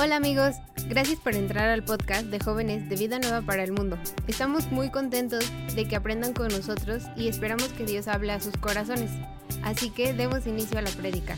[0.00, 0.56] Hola amigos,
[0.88, 3.98] gracias por entrar al podcast de jóvenes de Vida Nueva para el Mundo.
[4.26, 5.44] Estamos muy contentos
[5.74, 9.10] de que aprendan con nosotros y esperamos que Dios hable a sus corazones.
[9.62, 11.36] Así que demos inicio a la prédica.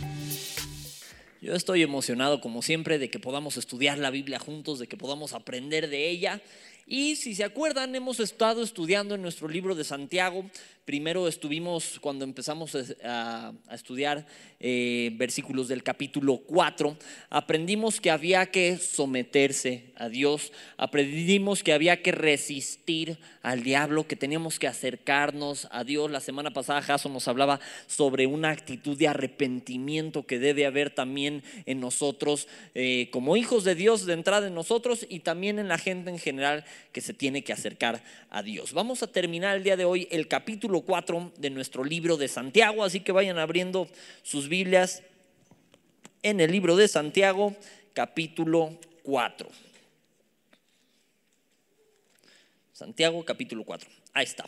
[1.41, 5.33] Yo estoy emocionado como siempre de que podamos estudiar la Biblia juntos, de que podamos
[5.33, 6.43] aprender de ella.
[6.87, 10.45] Y si se acuerdan, hemos estado estudiando en nuestro libro de Santiago.
[10.91, 14.27] Primero estuvimos cuando empezamos a, estudiar
[14.59, 16.97] eh, versículos del capítulo 4.
[17.31, 20.53] Aprendimos que había que someterse a Dios.
[20.77, 26.11] Aprendimos que había que resistir al diablo, que teníamos que acercarnos a Dios.
[26.11, 31.45] La semana pasada Jason nos hablaba sobre una actitud de arrepentimiento que debe haber también
[31.67, 35.79] en nosotros, eh, como hijos de Dios, de entrada en nosotros y también en la
[35.79, 38.73] gente en general que se tiene que acercar a Dios.
[38.73, 42.85] Vamos a terminar el día de hoy el capítulo 4 de nuestro libro de Santiago,
[42.85, 43.89] así que vayan abriendo
[44.23, 45.03] sus Biblias
[46.23, 47.57] en el libro de Santiago,
[47.93, 49.49] capítulo 4.
[52.73, 53.89] Santiago, capítulo 4.
[54.15, 54.45] Ahí está.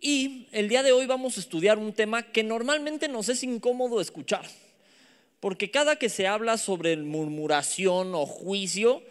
[0.00, 4.00] Y el día de hoy vamos a estudiar un tema que normalmente nos es incómodo
[4.00, 4.44] escuchar,
[5.40, 9.02] porque cada que se habla sobre murmuración o juicio,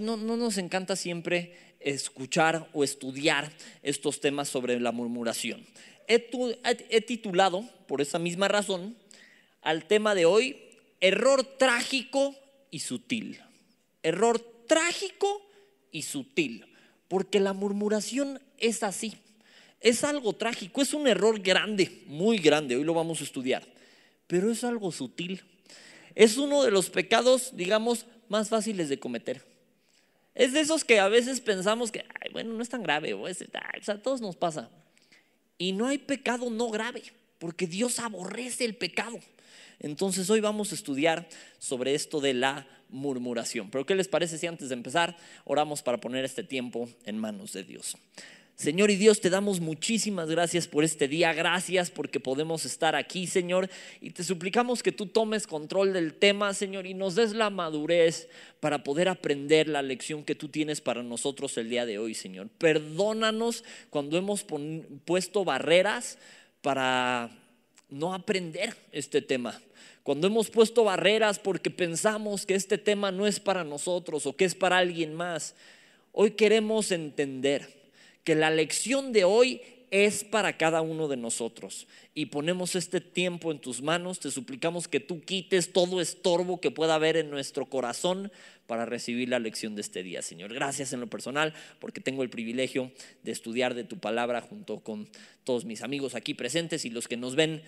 [0.00, 3.52] no, no nos encanta siempre escuchar o estudiar
[3.82, 5.66] estos temas sobre la murmuración.
[6.08, 8.96] He, titulado, por esa misma razón,
[9.62, 10.56] al tema de hoy,
[11.00, 12.34] error trágico
[12.70, 13.40] y sutil.
[14.02, 15.42] Error trágico
[15.90, 16.66] y sutil,
[17.08, 19.14] porque la murmuración es así.
[19.80, 23.66] Es algo trágico, es un error grande, muy grande, hoy lo vamos a estudiar,
[24.26, 25.42] pero es algo sutil.
[26.14, 29.51] Es uno de los pecados, digamos, más fáciles de cometer.
[30.34, 33.94] Es de esos que a veces pensamos que, bueno, no es tan grave, o, sea,
[33.94, 34.70] a todos nos pasa.
[35.58, 37.02] Y no hay pecado no grave,
[37.38, 39.18] porque Dios aborrece el pecado.
[39.78, 43.70] Entonces hoy vamos a estudiar sobre esto de la murmuración.
[43.70, 47.52] Pero ¿qué les parece si antes de empezar oramos para poner este tiempo en manos
[47.52, 47.96] de Dios?
[48.54, 53.26] Señor y Dios, te damos muchísimas gracias por este día, gracias porque podemos estar aquí,
[53.26, 53.68] Señor,
[54.00, 58.28] y te suplicamos que tú tomes control del tema, Señor, y nos des la madurez
[58.60, 62.48] para poder aprender la lección que tú tienes para nosotros el día de hoy, Señor.
[62.58, 64.44] Perdónanos cuando hemos
[65.04, 66.18] puesto barreras
[66.60, 67.30] para
[67.88, 69.60] no aprender este tema.
[70.04, 74.44] Cuando hemos puesto barreras porque pensamos que este tema no es para nosotros o que
[74.44, 75.54] es para alguien más,
[76.12, 77.81] hoy queremos entender
[78.24, 79.60] que la lección de hoy
[79.92, 81.86] es para cada uno de nosotros.
[82.14, 86.70] Y ponemos este tiempo en tus manos, te suplicamos que tú quites todo estorbo que
[86.70, 88.32] pueda haber en nuestro corazón
[88.66, 90.54] para recibir la lección de este día, Señor.
[90.54, 92.90] Gracias en lo personal porque tengo el privilegio
[93.22, 95.10] de estudiar de tu palabra junto con
[95.44, 97.62] todos mis amigos aquí presentes y los que nos ven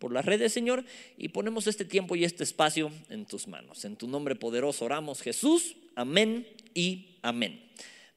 [0.00, 0.84] por las redes, Señor.
[1.16, 3.84] Y ponemos este tiempo y este espacio en tus manos.
[3.84, 5.76] En tu nombre poderoso oramos, Jesús.
[5.94, 6.44] Amén
[6.74, 7.62] y amén.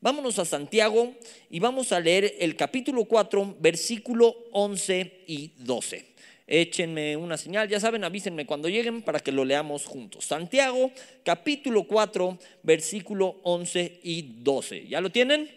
[0.02, 1.14] Vámonos a Santiago
[1.52, 6.06] y vamos a leer el capítulo 4, versículo 11 y 12.
[6.48, 10.26] Échenme una señal, ya saben, avísenme cuando lleguen para que lo leamos juntos.
[10.26, 10.92] Santiago,
[11.24, 14.88] capítulo 4, versículo 11 y 12.
[14.88, 15.48] ¿Ya lo tienen?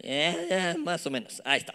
[0.00, 1.72] Eh, más o menos, ahí está.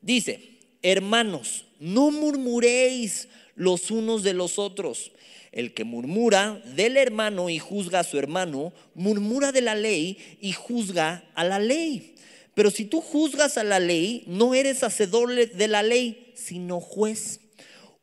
[0.00, 5.12] Dice, hermanos, no murmuréis los unos de los otros
[5.52, 10.52] el que murmura del hermano y juzga a su hermano, murmura de la ley y
[10.52, 12.16] juzga a la ley.
[12.54, 17.40] Pero si tú juzgas a la ley, no eres hacedor de la ley, sino juez.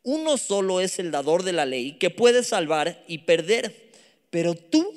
[0.02, 3.90] Uno solo es el dador de la ley que puede salvar y perder.
[4.30, 4.94] Pero tú,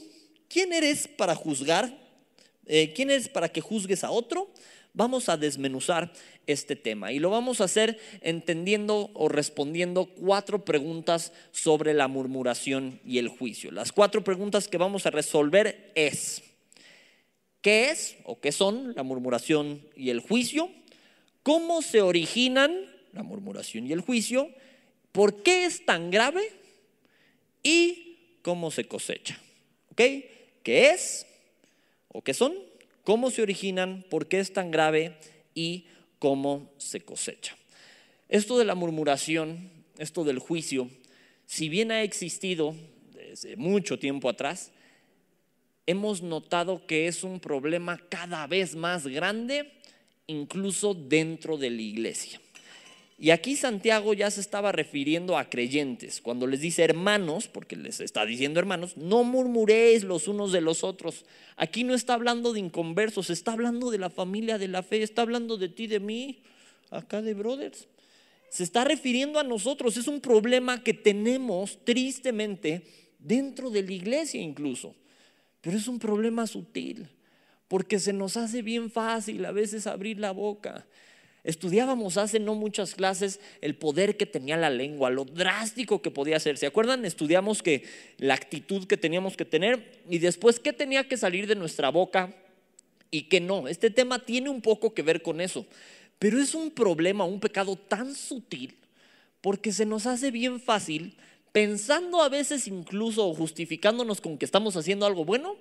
[0.47, 1.97] ¿quién eres para juzgar?
[2.65, 4.49] Eh, ¿Quién eres para que juzgues a otro?
[4.95, 6.13] Vamos a desmenuzar
[6.45, 12.99] este tema y lo vamos a hacer entendiendo o respondiendo cuatro preguntas sobre la murmuración
[13.03, 13.71] y el juicio.
[13.71, 16.43] Las cuatro preguntas que vamos a resolver es,
[17.61, 20.69] ¿qué es o qué son la murmuración y el juicio?
[21.41, 22.79] ¿Cómo se originan
[23.13, 24.47] la murmuración y el juicio?
[25.11, 26.51] ¿Por qué es tan grave?
[27.63, 29.39] ¿Y cómo se cosecha?
[29.95, 30.29] ¿Qué
[30.63, 31.25] es
[32.09, 32.53] o qué son?
[33.03, 35.17] Cómo se originan, por qué es tan grave
[35.53, 35.85] y
[36.19, 37.55] cómo se cosecha.
[38.29, 40.89] Esto de la murmuración, esto del juicio,
[41.45, 42.75] si bien ha existido
[43.13, 44.71] desde mucho tiempo atrás,
[45.85, 49.71] hemos notado que es un problema cada vez más grande,
[50.27, 52.39] incluso dentro de la iglesia.
[53.17, 57.99] Y aquí Santiago ya se estaba refiriendo a creyentes, cuando les dice hermanos, porque les
[57.99, 61.25] está diciendo hermanos, no murmuréis los unos de los otros.
[61.55, 65.21] Aquí no está hablando de inconversos, está hablando de la familia de la fe, está
[65.21, 66.41] hablando de ti, de mí,
[66.89, 67.87] acá de brothers.
[68.49, 69.97] se está refiriendo a nosotros.
[69.97, 72.83] Es un problema que tenemos tristemente
[73.19, 74.95] dentro de la iglesia incluso.
[75.61, 77.07] Pero es un problema sutil,
[77.67, 80.85] porque se nos hace bien fácil a veces abrir la boca.
[81.43, 86.39] Estudiábamos hace no muchas clases el poder que tenía la lengua, lo drástico que podía
[86.39, 86.57] ser.
[86.57, 87.03] ¿Se acuerdan?
[87.03, 87.83] Estudiamos que
[88.17, 92.33] la actitud que teníamos que tener y después qué tenía que salir de nuestra boca
[93.11, 93.67] y qué no.
[93.67, 95.65] Este tema tiene un poco que ver con eso,
[96.17, 98.77] pero es un problema, un pecado tan sutil
[99.43, 101.17] porque se nos hace bien fácil,
[101.51, 105.57] pensando a veces incluso justificándonos con que estamos haciendo algo bueno,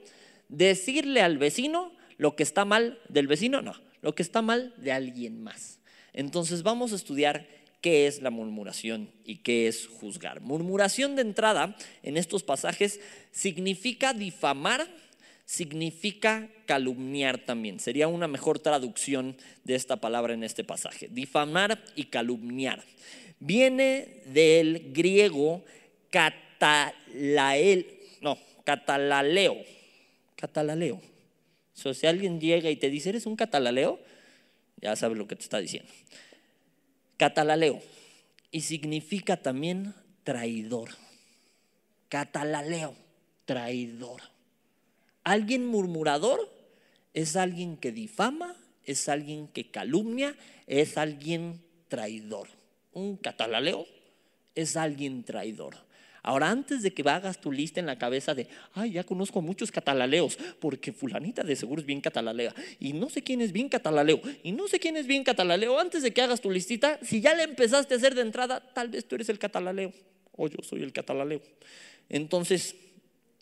[0.49, 1.91] decirle al vecino
[2.23, 5.79] lo que está mal del vecino, no lo que está mal de alguien más.
[6.13, 7.49] Entonces vamos a estudiar
[7.81, 10.41] qué es la murmuración y qué es juzgar.
[10.41, 14.87] Murmuración de entrada en estos pasajes significa difamar,
[15.47, 17.81] significa calumniar también.
[17.81, 21.09] Sería una mejor traducción de esta palabra en este pasaje.
[21.11, 22.85] Difamar y calumniar.
[23.41, 25.65] Viene del griego
[26.11, 27.87] catalael,
[28.21, 29.57] no, catalaleo.
[30.37, 31.12] Catalaleo
[31.95, 34.01] si alguien llega y te dice, ¿eres un catalaleo?
[34.81, 35.91] Ya sabes lo que te está diciendo.
[37.17, 37.81] Catalaleo.
[38.51, 39.95] Y significa también
[40.25, 40.91] traidor.
[42.09, 42.95] Catalaleo,
[43.45, 44.23] traidor.
[45.25, 46.51] Alguien murmurador
[47.15, 50.35] es alguien que difama, es alguien que calumnia,
[50.67, 52.49] es alguien traidor.
[52.93, 53.87] Un catalaleo
[54.55, 55.77] es alguien traidor.
[56.25, 59.73] Ahora, antes de que hagas tu lista en la cabeza de, ay, ya conozco muchos
[59.73, 64.21] catalaleos, porque fulanita de seguro es bien catalalea, y no sé quién es bien catalaleo,
[64.45, 67.35] y no sé quién es bien catalaleo, antes de que hagas tu listita, si ya
[67.35, 69.93] le empezaste a hacer de entrada, tal vez tú eres el catalaleo,
[70.37, 71.43] o yo soy el catalaleo.
[72.09, 72.77] Entonces,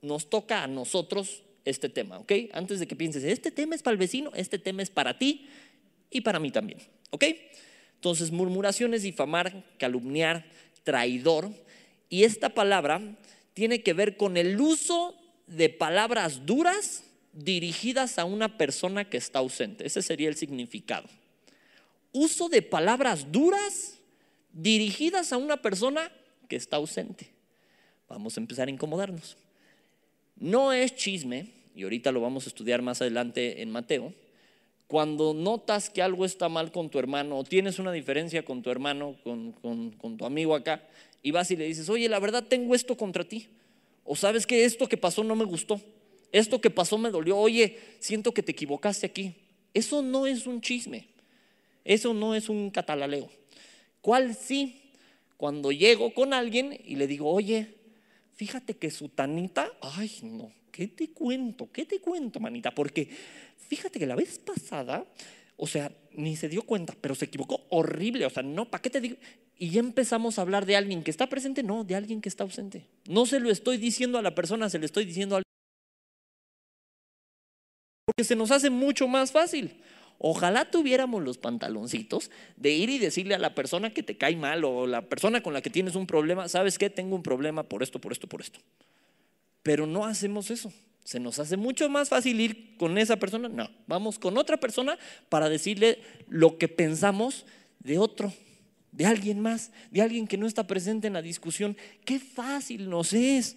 [0.00, 2.32] nos toca a nosotros este tema, ¿ok?
[2.52, 5.48] Antes de que pienses, este tema es para el vecino, este tema es para ti
[6.10, 6.78] y para mí también,
[7.10, 7.24] ¿ok?
[7.96, 10.46] Entonces, murmuraciones, difamar, calumniar,
[10.82, 11.50] traidor
[12.10, 13.00] y esta palabra
[13.54, 15.16] tiene que ver con el uso
[15.46, 19.86] de palabras duras dirigidas a una persona que está ausente.
[19.86, 21.08] Ese sería el significado.
[22.12, 23.98] Uso de palabras duras
[24.52, 26.10] dirigidas a una persona
[26.48, 27.30] que está ausente.
[28.08, 29.36] Vamos a empezar a incomodarnos.
[30.34, 34.12] No es chisme, y ahorita lo vamos a estudiar más adelante en Mateo,
[34.90, 38.72] cuando notas que algo está mal con tu hermano o tienes una diferencia con tu
[38.72, 40.82] hermano, con, tu amigo acá,
[41.22, 43.46] y vas y le dices, oye, la verdad tengo esto contra ti.
[44.02, 45.80] O sabes que esto que pasó no me gustó.
[46.32, 47.38] Esto que pasó me dolió.
[47.38, 49.36] Oye, siento que te equivocaste aquí.
[49.72, 51.06] Eso no es un chisme.
[51.84, 53.30] Eso no es un catalaleo.
[54.00, 54.90] ¿Cuál sí?
[55.36, 57.76] Cuando llego con alguien y le digo, oye,
[58.34, 60.50] fíjate que su tanita, ay no,
[60.80, 61.70] ¿qué te cuento?
[61.70, 62.74] ¿Qué te cuento, manita?
[62.74, 63.06] Porque
[63.68, 65.04] fíjate que la vez pasada,
[65.58, 68.24] o sea, ni se dio cuenta, pero se equivocó horrible.
[68.24, 69.16] O sea, no, ¿para qué te digo?
[69.58, 72.44] y ya empezamos a hablar de alguien que está presente, no, de alguien que está
[72.44, 72.86] ausente.
[73.06, 75.52] No se lo estoy diciendo a la persona, se le estoy diciendo a alguien.
[78.06, 79.82] Porque se nos hace mucho más fácil.
[80.16, 84.64] Ojalá tuviéramos los pantaloncitos de ir y decirle a la persona que te cae mal
[84.64, 86.88] o la persona con la que tienes un problema, ¿sabes qué?
[86.88, 88.60] Tengo un problema por esto, por esto, por esto.
[89.62, 90.72] Pero no hacemos eso.
[91.04, 93.48] Se nos hace mucho más fácil ir con esa persona.
[93.48, 94.98] No, vamos con otra persona
[95.28, 97.46] para decirle lo que pensamos
[97.80, 98.32] de otro
[98.92, 101.76] de alguien más, de alguien que no está presente en la discusión.
[102.04, 103.56] Qué fácil nos es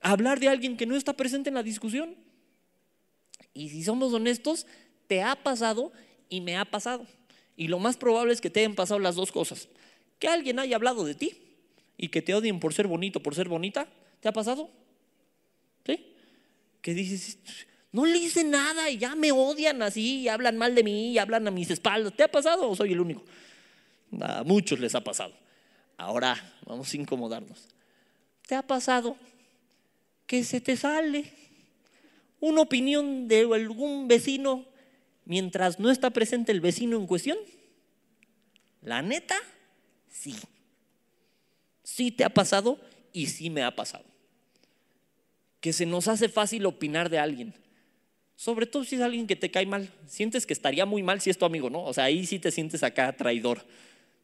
[0.00, 2.14] hablar de alguien que no está presente en la discusión.
[3.52, 4.66] Y si somos honestos,
[5.06, 5.92] te ha pasado
[6.28, 7.06] y me ha pasado.
[7.56, 9.68] Y lo más probable es que te hayan pasado las dos cosas.
[10.18, 11.32] Que alguien haya hablado de ti
[11.96, 13.88] y que te odien por ser bonito, por ser bonita.
[14.20, 14.70] ¿Te ha pasado?
[16.80, 17.38] Que dices,
[17.92, 21.18] no le hice nada y ya me odian así y hablan mal de mí y
[21.18, 22.14] hablan a mis espaldas.
[22.14, 23.24] ¿Te ha pasado o soy el único?
[24.20, 25.34] A muchos les ha pasado.
[25.96, 27.68] Ahora vamos a incomodarnos.
[28.46, 29.16] ¿Te ha pasado
[30.26, 31.32] que se te sale
[32.40, 34.64] una opinión de algún vecino
[35.24, 37.38] mientras no está presente el vecino en cuestión?
[38.82, 39.36] La neta,
[40.08, 40.34] sí.
[41.82, 42.80] Sí te ha pasado
[43.12, 44.09] y sí me ha pasado.
[45.60, 47.54] Que se nos hace fácil opinar de alguien.
[48.36, 49.90] Sobre todo si es alguien que te cae mal.
[50.06, 51.84] Sientes que estaría muy mal si es tu amigo, ¿no?
[51.84, 53.64] O sea, ahí sí te sientes acá traidor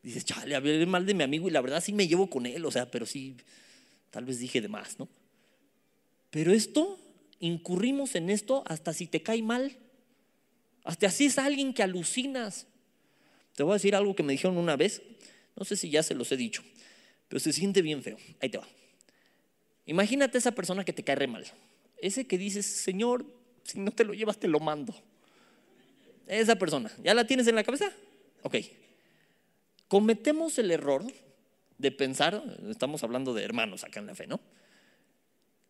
[0.07, 2.65] dices, chale, hablé mal de mi amigo y la verdad sí me llevo con él,
[2.65, 3.37] o sea, pero sí,
[4.11, 5.09] tal vez dije de más, ¿no?
[6.31, 6.97] Pero esto,
[7.41, 9.77] incurrimos en esto hasta si te cae mal.
[10.85, 12.69] Hasta así es alguien que alucinas.
[13.57, 15.03] Te voy a decir algo que me dijeron una vez,
[15.57, 16.63] no sé si ya se los he dicho,
[17.27, 18.17] pero se siente bien feo.
[18.41, 18.69] Ahí te va.
[19.87, 21.45] Imagínate esa persona que te cae mal.
[21.99, 23.25] Ese que dices, Señor,
[23.63, 24.95] si no te lo llevas, te lo mando.
[26.27, 27.91] Esa persona, ¿ya la tienes en la cabeza?
[28.43, 28.57] Ok.
[29.89, 31.05] cometemos el error
[31.79, 34.41] de pensar, estamos hablando de hermanos acá en la fe, ¿no?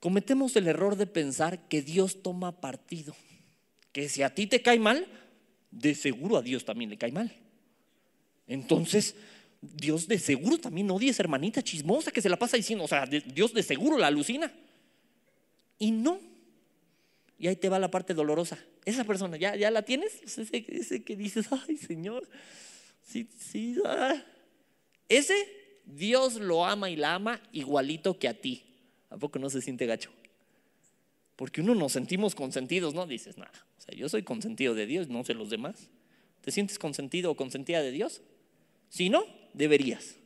[0.01, 3.15] Cometemos el error de pensar que Dios toma partido,
[3.93, 5.07] que si a ti te cae mal,
[5.71, 7.33] de seguro a Dios también le cae mal.
[8.47, 9.17] Entonces,
[9.75, 13.07] Dios de seguro también odia esa hermanita chismosa que se la pasa diciendo, o sea,
[13.07, 14.53] Dios de seguro la alucina.
[15.79, 16.21] Y no.
[17.39, 18.59] Y ahí te va la parte dolorosa.
[18.85, 20.23] Esa persona, ¿ya, ya la tienes?
[20.23, 22.29] Ese, que dices, ay Señor,
[23.03, 23.77] sí, sí.
[23.85, 24.23] Ah".
[25.09, 25.35] Ese
[25.85, 28.65] Dios lo ama y la ama igualito que a ti.
[29.11, 30.11] ¿A poco no se siente gacho?
[31.37, 33.07] Porque uno nos sentimos consentidos, ¿no?
[33.07, 35.91] Dices, nada, o sea, yo soy consentido de Dios, no sé los demás.
[36.41, 38.23] ¿Te sientes consentido o consentida de Dios?
[38.89, 39.25] Si no,
[39.57, 40.17] deberías,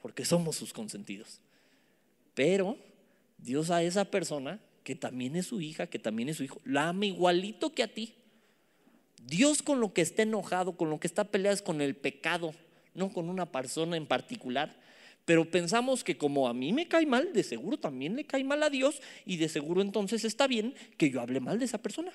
[0.00, 1.40] porque somos sus consentidos.
[2.34, 2.78] Pero
[3.36, 6.88] Dios a esa persona, que también es su hija, que también es su hijo, la
[6.88, 8.14] ama igualito que a ti.
[9.26, 12.54] Dios con lo que está enojado, con lo que está peleado es con el pecado,
[12.94, 14.80] no con una persona en particular.
[15.24, 18.62] Pero pensamos que como a mí me cae mal, de seguro también le cae mal
[18.62, 22.12] a Dios y de seguro entonces está bien que yo hable mal de esa persona.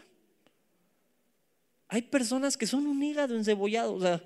[1.89, 4.23] Hay personas que son un hígado encebollado, o sea,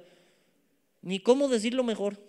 [1.08, 2.22] ni cómo decirlo mejor.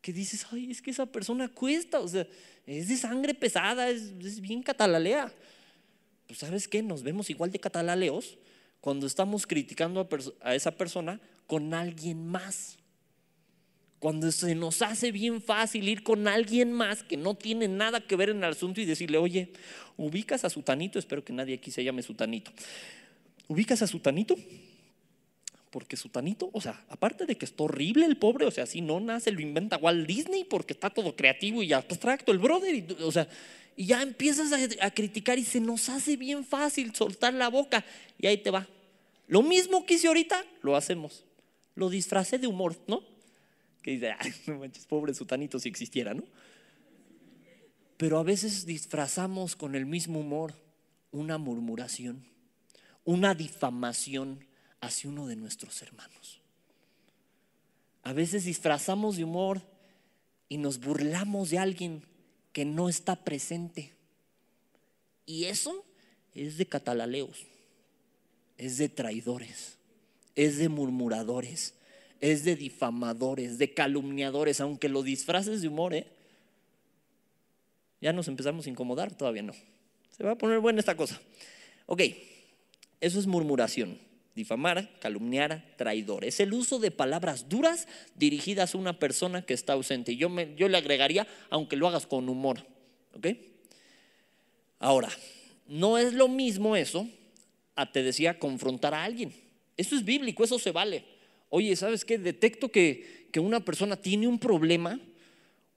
[0.00, 2.26] Que dices, ay, es que esa persona cuesta, o sea,
[2.66, 5.32] es de sangre pesada, es, bien catalalea.
[6.26, 8.36] Pues sabes qué, nos vemos igual de catalaleos
[8.80, 10.08] cuando estamos criticando
[10.40, 12.78] a esa persona con alguien más.
[14.00, 18.16] Cuando se nos hace bien fácil ir con alguien más que no tiene nada que
[18.16, 19.52] ver en el asunto y decirle, oye,
[19.96, 22.50] ubicas a Sutanito, espero que nadie aquí se llame Sutanito.
[23.46, 24.36] ¿Ubicas a Sutanito?
[25.74, 29.00] Porque Sutanito, o sea, aparte de que está horrible el pobre, o sea, si no
[29.00, 33.26] nace, lo inventa Walt Disney porque está todo creativo y abstracto el brother, o sea,
[33.74, 37.84] y ya empiezas a, criticar y se nos hace bien fácil soltar la boca
[38.20, 38.68] y ahí te va.
[39.26, 41.24] Lo mismo que hice ahorita, lo hacemos.
[41.74, 43.02] Lo disfracé de humor, ¿no?
[43.82, 44.14] que dice,
[44.46, 46.22] no manches, pobre sutanito si existiera, ¿no?
[47.96, 50.54] Pero a veces disfrazamos con el mismo humor
[51.10, 52.24] una murmuración,
[53.02, 54.46] una difamación
[54.86, 56.40] hacia uno de nuestros hermanos.
[58.02, 59.62] A veces disfrazamos de humor
[60.48, 62.02] y nos burlamos de alguien
[62.52, 63.92] que no está presente.
[65.26, 65.84] Y eso
[66.34, 67.46] es de catalaleos,
[68.58, 69.78] es de traidores,
[70.36, 71.74] es de murmuradores,
[72.20, 76.06] es de difamadores, de calumniadores, aunque lo disfraces de humor, ¿eh?
[78.00, 79.54] Ya nos empezamos a incomodar, todavía no.
[80.10, 81.20] Se va a poner buena esta cosa.
[81.86, 82.02] Ok,
[83.00, 83.98] eso es murmuración.
[84.34, 86.24] Difamar, calumniar, traidor.
[86.24, 90.16] Es el uso de palabras duras dirigidas a una persona que está ausente.
[90.16, 92.66] Yo, me, yo le agregaría, aunque lo hagas con humor.
[93.14, 93.28] ¿Ok?
[94.80, 95.08] Ahora,
[95.66, 97.08] no es lo mismo eso
[97.76, 99.32] a, te decía, confrontar a alguien.
[99.76, 101.04] Eso es bíblico, eso se vale
[101.54, 102.18] oye, ¿sabes qué?
[102.18, 105.00] Detecto que, una persona tiene un problema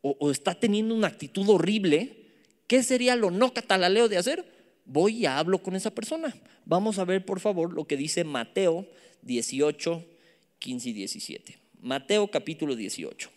[0.02, 2.26] o, está teniendo una actitud horrible.
[2.68, 4.46] ¿Qué sería lo no catalaleo de hacer?
[4.88, 6.34] Voy y hablo con esa persona.
[6.66, 8.88] Vamos a ver, por favor, lo que dice Mateo
[9.24, 10.06] 18,
[10.60, 11.60] 15 y 17.
[11.82, 13.30] Mateo capítulo 18.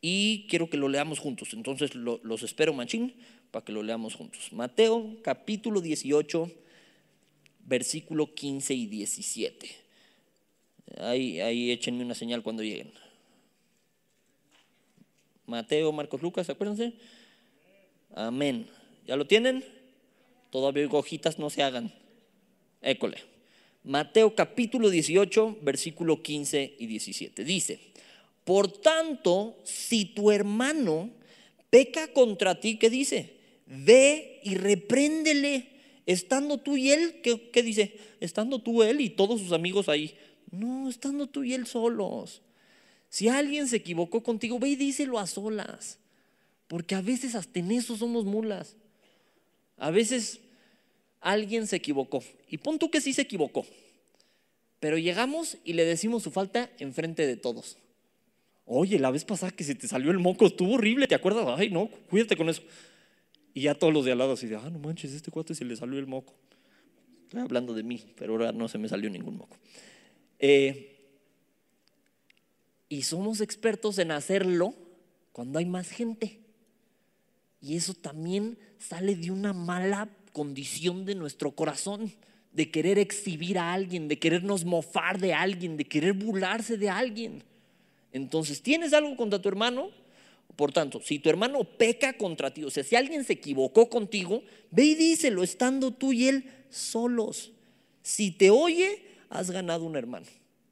[0.00, 1.52] Y quiero que lo leamos juntos.
[1.52, 3.14] Entonces los espero, machín,
[3.50, 4.52] para que lo leamos juntos.
[4.52, 6.48] Mateo capítulo 18,
[7.66, 9.70] versículo 15 y 17.
[10.98, 12.92] Ahí, ahí échenme una señal cuando lleguen.
[15.44, 16.94] Mateo, Marcos, Lucas, acuérdense.
[18.14, 18.68] Amén.
[19.10, 19.64] ¿Ya lo tienen?
[20.50, 21.92] Todavía hojitas no se hagan.
[22.80, 23.16] École.
[23.82, 27.42] Mateo capítulo 18, versículo 15 y 17.
[27.42, 27.80] Dice,
[28.44, 31.10] por tanto, si tu hermano
[31.70, 33.34] peca contra ti, ¿qué dice?
[33.66, 35.66] Ve y repréndele,
[36.06, 37.96] estando tú y él, ¿qué, qué dice?
[38.20, 40.14] Estando tú, él y todos sus amigos ahí
[40.52, 42.42] no, estando tú y él solos.
[43.08, 45.98] Si alguien se equivocó contigo, ve y díselo a solas.
[46.68, 48.76] Porque a veces hasta en eso somos mulas.
[49.80, 50.40] A veces
[51.20, 52.22] alguien se equivocó.
[52.48, 53.66] Y pon tú que sí se equivocó.
[54.78, 57.76] Pero llegamos y le decimos su falta enfrente de todos.
[58.66, 61.46] Oye, la vez pasada que se te salió el moco estuvo horrible, ¿te acuerdas?
[61.58, 62.62] Ay, no, cuídate con eso.
[63.52, 65.64] Y ya todos los de al lado así de, ah, no manches, este cuate se
[65.64, 66.34] le salió el moco.
[67.24, 69.56] Estoy hablando de mí, pero ahora no se me salió ningún moco.
[70.38, 70.96] Eh,
[72.88, 74.74] y somos expertos en hacerlo
[75.32, 76.39] cuando hay más gente.
[77.60, 82.12] Y eso también sale de una mala condición de nuestro corazón,
[82.52, 87.44] de querer exhibir a alguien, de querernos mofar de alguien, de querer burlarse de alguien.
[88.12, 89.90] Entonces, ¿tienes algo contra tu hermano?
[90.56, 94.42] Por tanto, si tu hermano peca contra ti, o sea, si alguien se equivocó contigo,
[94.70, 97.52] ve y díselo, estando tú y él solos.
[98.02, 100.26] Si te oye, has ganado un hermano.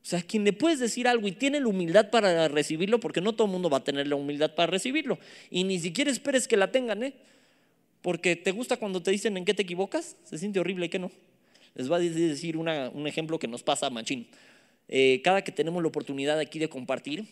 [0.08, 3.34] O sea, quien le puedes decir algo y tiene la humildad para recibirlo, porque no
[3.34, 5.18] todo el mundo va a tener la humildad para recibirlo.
[5.50, 7.12] Y ni siquiera esperes que la tengan, ¿eh?
[8.00, 11.10] Porque te gusta cuando te dicen en qué te equivocas, se siente horrible que no.
[11.74, 14.28] Les voy a decir un ejemplo que nos pasa a Machín.
[14.88, 17.26] Eh, cada que tenemos la oportunidad aquí de compartir,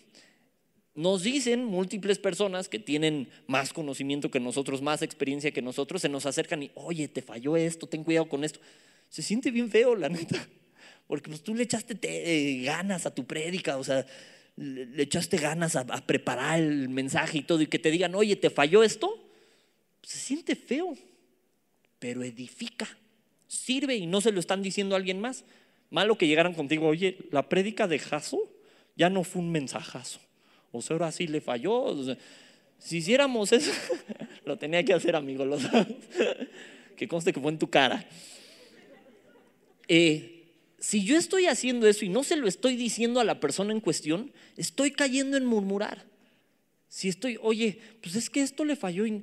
[0.95, 6.11] nos dicen múltiples personas que tienen más conocimiento que nosotros, más experiencia que nosotros, se
[6.11, 8.61] nos acercan y, oye, te falló esto, ten cuidado con esto.
[9.09, 10.47] Se siente bien feo, la neta.
[11.07, 14.07] Porque pues tú le echaste eh, ganas a tu prédica, o sea,
[14.57, 18.51] le, echaste ganas a, preparar el mensaje y todo, y que te digan, oye, ¿te
[18.51, 19.23] falló esto?
[20.03, 20.97] Se siente feo,
[21.99, 22.89] pero edifica,
[23.47, 25.45] sirve y no se lo están diciendo a alguien más.
[25.91, 28.39] Malo que llegaran contigo, oye, la prédica de Jaso
[28.97, 30.21] ya no fue un mensajazo.
[30.73, 31.95] O sea, ahora sí le falló.
[32.79, 33.71] si hiciéramos eso,
[34.45, 35.59] lo tenía que hacer, amigo, lo
[36.97, 38.05] que conste que fue en tu cara.
[39.87, 40.36] Eh,
[40.79, 43.81] si yo estoy haciendo eso y no se lo estoy diciendo a la persona en
[43.81, 46.07] cuestión, estoy cayendo en murmurar.
[46.89, 49.23] Si estoy, oye, pues es que esto le falló y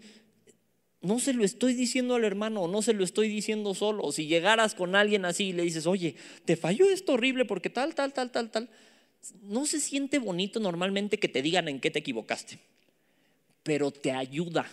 [1.01, 4.11] no se lo estoy diciendo al hermano o no se lo estoy diciendo solo.
[4.11, 7.93] Si llegaras con alguien así y le dices, oye, te falló esto horrible porque tal,
[7.93, 8.69] tal, tal, tal, tal.
[9.41, 12.59] No se siente bonito normalmente que te digan en qué te equivocaste,
[13.63, 14.65] pero te ayuda.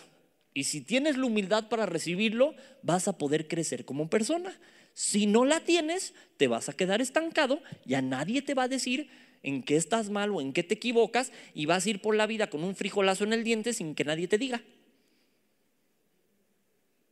[0.53, 4.57] Y si tienes la humildad para recibirlo, vas a poder crecer como persona.
[4.93, 9.09] Si no la tienes, te vas a quedar estancado, ya nadie te va a decir
[9.43, 12.27] en qué estás mal o en qué te equivocas y vas a ir por la
[12.27, 14.61] vida con un frijolazo en el diente sin que nadie te diga.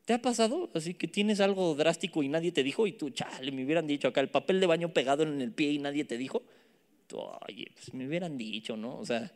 [0.06, 0.72] ¿Te ha pasado?
[0.74, 4.08] Así que tienes algo drástico y nadie te dijo y tú, chale, me hubieran dicho
[4.08, 6.42] acá el papel de baño pegado en el pie y nadie te dijo.
[7.48, 8.98] oye, pues me hubieran dicho, ¿no?
[8.98, 9.32] O sea,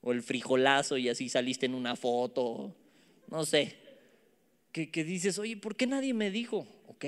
[0.00, 2.74] o el frijolazo y así saliste en una foto,
[3.28, 3.76] no sé.
[4.72, 6.66] Que, dices, oye, ¿por qué nadie me dijo?
[6.86, 7.04] Ok,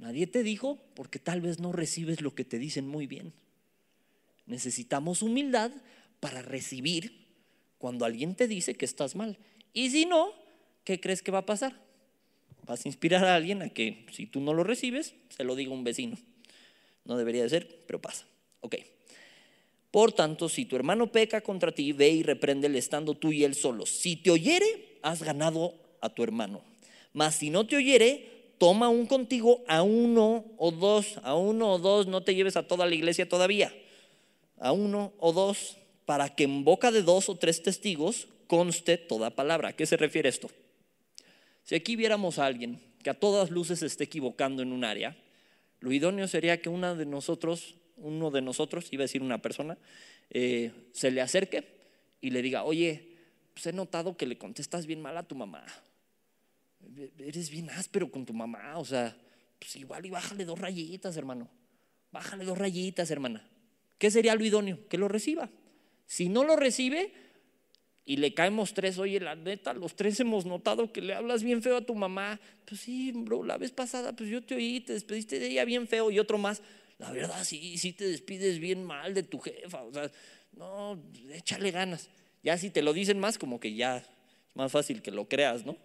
[0.00, 3.34] Nadie te dijo porque tal vez no recibes lo que te dicen muy bien.
[4.46, 5.70] Necesitamos humildad
[6.20, 7.28] para recibir
[7.76, 9.38] cuando alguien te dice que estás mal.
[9.74, 10.32] Y si no,
[10.84, 11.78] ¿qué crees que va a pasar?
[12.66, 15.72] Vas a inspirar a alguien a que si tú no lo recibes, se lo diga
[15.72, 16.16] un vecino.
[17.04, 18.26] No debería de ser, pero pasa.
[18.60, 18.76] Ok.
[19.90, 23.54] Por tanto, si tu hermano peca contra ti, ve y repréndele estando tú y él
[23.54, 23.90] solos.
[23.90, 26.62] Si te oyere, has ganado a tu hermano.
[27.12, 31.78] Mas si no te oyere, toma un contigo a uno o dos, a uno o
[31.78, 33.72] dos, no te lleves a toda la iglesia todavía,
[34.58, 39.30] a uno o dos, para que en boca de dos o tres testigos conste toda
[39.30, 39.70] palabra.
[39.70, 40.50] ¿A qué se refiere esto?
[41.64, 45.16] Si aquí viéramos a alguien que a todas luces esté equivocando en un área,
[45.78, 49.78] lo idóneo sería que una de nosotros, uno de nosotros, iba a decir una persona,
[50.28, 51.64] eh, se le acerque
[52.20, 53.16] y le diga, oye,
[53.54, 55.64] pues he notado que le contestas bien mal a tu mamá
[57.18, 59.16] eres bien áspero con tu mamá, o sea,
[59.58, 61.48] pues igual y bájale dos rayitas, hermano.
[62.12, 63.46] Bájale dos rayitas, hermana.
[63.98, 64.88] ¿Qué sería lo idóneo?
[64.88, 65.50] Que lo reciba.
[66.06, 67.12] Si no lo recibe
[68.04, 71.62] y le caemos tres, oye, la neta, los tres hemos notado que le hablas bien
[71.62, 72.40] feo a tu mamá.
[72.64, 75.86] Pues sí, bro, la vez pasada, pues yo te oí, te despediste de ella bien
[75.86, 76.62] feo y otro más.
[76.98, 79.82] La verdad, sí, sí te despides bien mal de tu jefa.
[79.82, 80.10] O sea,
[80.56, 81.00] no,
[81.32, 82.08] échale ganas.
[82.42, 84.04] Ya si te lo dicen más, como que ya es
[84.54, 85.76] más fácil que lo creas, ¿no?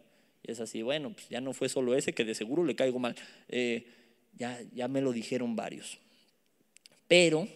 [0.45, 2.99] Y es así, bueno, pues ya no fue solo ese, que de seguro le caigo
[2.99, 3.15] mal.
[3.49, 3.87] Eh,
[4.37, 5.97] ya, ya me lo dijeron varios.
[7.07, 7.47] Pero,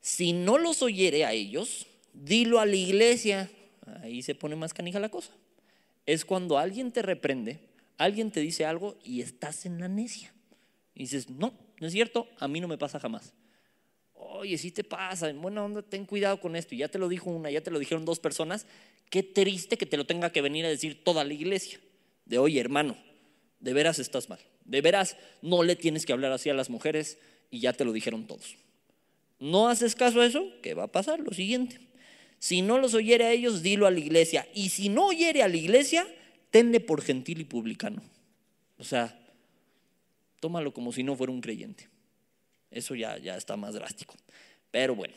[0.00, 3.50] si no los oyere a ellos, dilo a la iglesia.
[4.02, 5.32] Ahí se pone más canija la cosa.
[6.06, 7.58] Es cuando alguien te reprende,
[7.96, 10.32] alguien te dice algo y estás en la necia.
[10.94, 13.32] Y dices, no, no es cierto, a mí no me pasa jamás.
[14.14, 16.74] Oye, si te pasa, en buena onda, ten cuidado con esto.
[16.74, 18.66] Y ya te lo dijo una, ya te lo dijeron dos personas.
[19.10, 21.78] Qué triste que te lo tenga que venir a decir toda la iglesia.
[22.24, 22.96] De oye, hermano,
[23.60, 24.38] de veras estás mal.
[24.64, 27.18] De veras no le tienes que hablar así a las mujeres
[27.50, 28.56] y ya te lo dijeron todos.
[29.38, 31.20] No haces caso a eso, ¿qué va a pasar?
[31.20, 31.80] Lo siguiente.
[32.38, 34.46] Si no los oyere a ellos, dilo a la iglesia.
[34.54, 36.06] Y si no oyere a la iglesia,
[36.50, 38.02] tenle por gentil y publicano.
[38.78, 39.18] O sea,
[40.40, 41.88] tómalo como si no fuera un creyente.
[42.74, 44.14] Eso ya, ya está más drástico.
[44.70, 45.14] Pero bueno,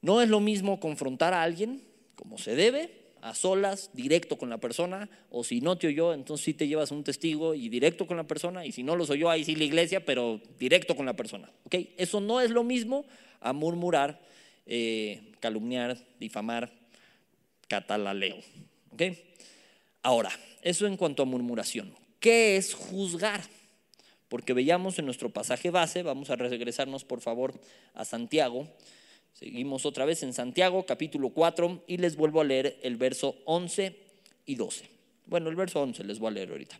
[0.00, 1.82] no es lo mismo confrontar a alguien
[2.16, 6.44] como se debe, a solas, directo con la persona, o si no te oyó, entonces
[6.44, 9.28] sí te llevas un testigo y directo con la persona, y si no los oyó,
[9.28, 11.50] ahí sí la iglesia, pero directo con la persona.
[11.64, 11.94] ¿okay?
[11.98, 13.04] Eso no es lo mismo
[13.40, 14.20] a murmurar,
[14.64, 16.72] eh, calumniar, difamar,
[17.68, 18.38] catalaleo.
[18.92, 19.34] ¿okay?
[20.02, 20.30] Ahora,
[20.62, 21.92] eso en cuanto a murmuración.
[22.20, 23.42] ¿Qué es juzgar?
[24.28, 27.54] Porque veíamos en nuestro pasaje base, vamos a regresarnos por favor
[27.94, 28.66] a Santiago,
[29.32, 33.96] seguimos otra vez en Santiago capítulo 4 y les vuelvo a leer el verso 11
[34.46, 34.88] y 12.
[35.26, 36.78] Bueno, el verso 11 les voy a leer ahorita.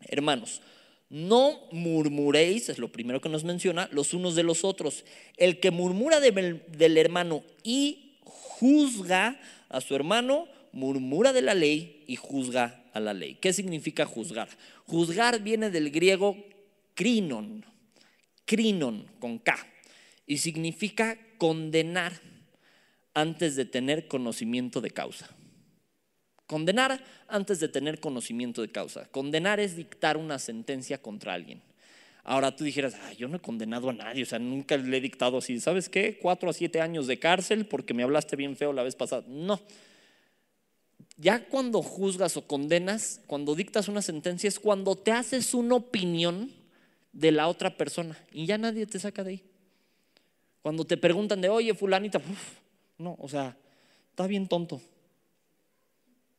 [0.00, 0.60] Hermanos,
[1.08, 5.04] No murmuréis, es lo primero que nos menciona, los unos de los otros.
[5.36, 12.16] El que murmura del hermano y juzga a su hermano, murmura de la ley y
[12.16, 13.36] juzga a la ley.
[13.40, 14.48] ¿Qué significa juzgar?
[14.86, 16.36] Juzgar viene del griego
[16.96, 17.64] krinon,
[18.44, 19.54] krinon con K,
[20.26, 22.12] y significa condenar
[23.14, 25.30] antes de tener conocimiento de causa.
[26.46, 29.06] Condenar antes de tener conocimiento de causa.
[29.10, 31.60] Condenar es dictar una sentencia contra alguien.
[32.24, 35.38] Ahora tú dijeras, yo no he condenado a nadie, o sea, nunca le he dictado
[35.38, 36.18] así, ¿sabes qué?
[36.20, 39.24] Cuatro a siete años de cárcel porque me hablaste bien feo la vez pasada.
[39.28, 39.60] No.
[41.18, 46.50] Ya cuando juzgas o condenas, cuando dictas una sentencia, es cuando te haces una opinión
[47.16, 49.44] de la otra persona y ya nadie te saca de ahí.
[50.62, 52.20] Cuando te preguntan de, oye, fulanita,
[52.98, 53.56] no, o sea,
[54.10, 54.80] está bien tonto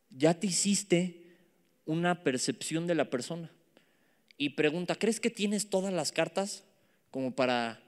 [0.10, 1.24] ya te hiciste
[1.86, 3.52] una percepción de la persona.
[4.38, 6.64] Y pregunta, ¿crees que tienes todas las cartas
[7.12, 7.82] como para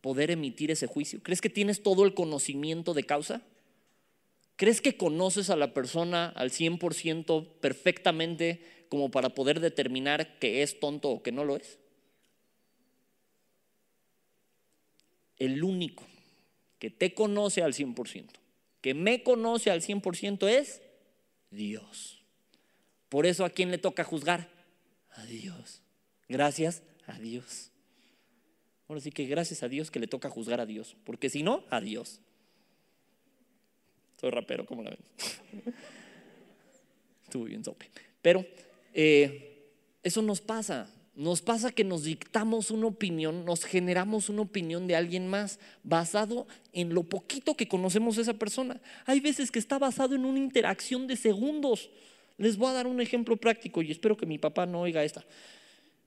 [0.00, 1.22] poder emitir ese juicio?
[1.22, 3.42] ¿Crees que tienes todo el conocimiento de causa?
[4.56, 10.80] ¿Crees que conoces a la persona al 100% perfectamente como para poder determinar que es
[10.80, 11.78] tonto o que no lo es?
[15.38, 16.04] El único
[16.78, 18.26] que te conoce al 100%,
[18.80, 20.82] que me conoce al 100% es
[21.50, 22.22] Dios.
[23.08, 24.48] Por eso a quién le toca juzgar?
[25.12, 25.82] A Dios.
[26.28, 27.70] Gracias a Dios.
[28.86, 31.64] Ahora sí que gracias a Dios que le toca juzgar a Dios, porque si no,
[31.70, 32.20] a Dios.
[34.20, 34.98] Soy rapero, ¿cómo la ven?
[37.24, 37.90] Estuvo bien sope.
[38.22, 38.44] Pero
[38.94, 39.72] eh,
[40.02, 40.90] eso nos pasa.
[41.18, 46.46] Nos pasa que nos dictamos una opinión, nos generamos una opinión de alguien más basado
[46.72, 48.80] en lo poquito que conocemos de esa persona.
[49.04, 51.90] Hay veces que está basado en una interacción de segundos.
[52.36, 55.24] Les voy a dar un ejemplo práctico y espero que mi papá no oiga esta,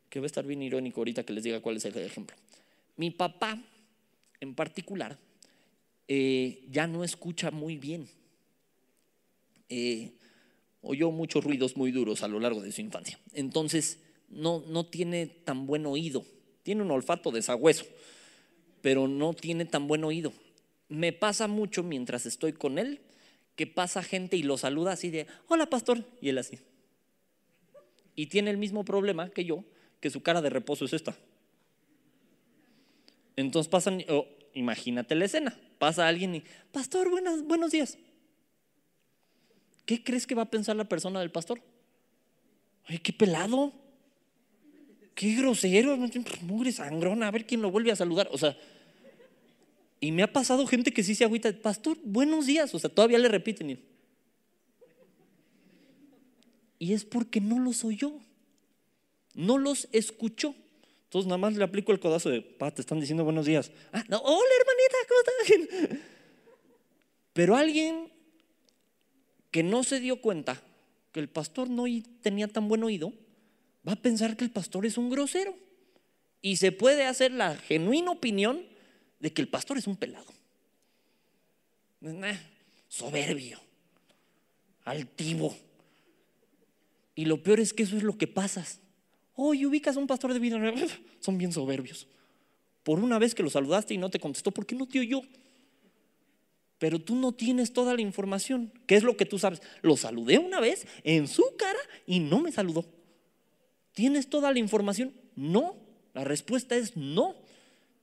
[0.10, 2.38] que va a estar bien irónico ahorita que les diga cuál es el ejemplo.
[2.96, 3.62] Mi papá,
[4.40, 5.18] en particular,
[6.08, 8.08] eh, ya no escucha muy bien.
[9.68, 10.14] Eh,
[10.82, 13.20] oyó muchos ruidos muy duros a lo largo de su infancia.
[13.34, 14.00] Entonces,
[14.32, 16.26] no, no tiene tan buen oído.
[16.64, 17.86] Tiene un olfato de sagüeso,
[18.82, 20.34] pero no tiene tan buen oído.
[20.90, 23.02] Me pasa mucho mientras estoy con él
[23.56, 26.60] que pasa gente y lo saluda así de, hola pastor, y él así.
[28.16, 29.64] Y tiene el mismo problema que yo,
[30.00, 31.16] que su cara de reposo es esta.
[33.36, 34.04] Entonces pasan,
[34.54, 37.98] imagínate la escena, pasa alguien y, pastor, buenas, buenos días.
[39.86, 41.62] ¿Qué crees que va a pensar la persona del pastor?
[42.86, 43.74] Ay, qué pelado
[45.22, 45.96] qué grosero,
[46.42, 48.28] mugre sangrona, a ver quién lo vuelve a saludar.
[48.32, 48.58] O sea,
[50.00, 53.20] y me ha pasado gente que sí se agüita, pastor, buenos días, o sea, todavía
[53.20, 53.80] le repiten.
[56.80, 58.14] Y es porque no los oyó,
[59.36, 60.56] no los escuchó.
[61.04, 63.72] Entonces nada más le aplico el codazo de, pa, te están diciendo buenos días.
[63.94, 66.00] Ah, no, hola hermanita, ¿cómo estás?
[67.34, 68.12] Pero alguien
[69.52, 70.64] que no se dio cuenta
[71.12, 71.84] que el pastor no
[72.24, 73.14] tenía tan buen oído,
[73.88, 75.56] va a pensar que el pastor es un grosero.
[76.42, 78.66] Y se puede hacer la genuina opinión
[79.20, 80.26] de que el pastor es un pelado.
[82.88, 83.60] soberbio,
[84.84, 85.56] altivo.
[87.16, 88.80] Y lo peor es que eso es lo que pasas.
[89.36, 90.58] Hoy ubicas a un pastor de vida
[91.20, 92.08] Son bien soberbios.
[92.84, 95.22] Por una vez que lo saludaste y no te contestó, ¿por qué no te oyó?
[96.80, 98.74] Pero tú no tienes toda la información.
[98.88, 99.62] ¿Qué es lo que tú sabes?
[99.84, 102.86] Lo saludé una vez en su cara y no me saludó.
[103.94, 105.14] ¿Tienes toda la información?
[105.36, 105.76] No.
[106.14, 107.36] La respuesta es no.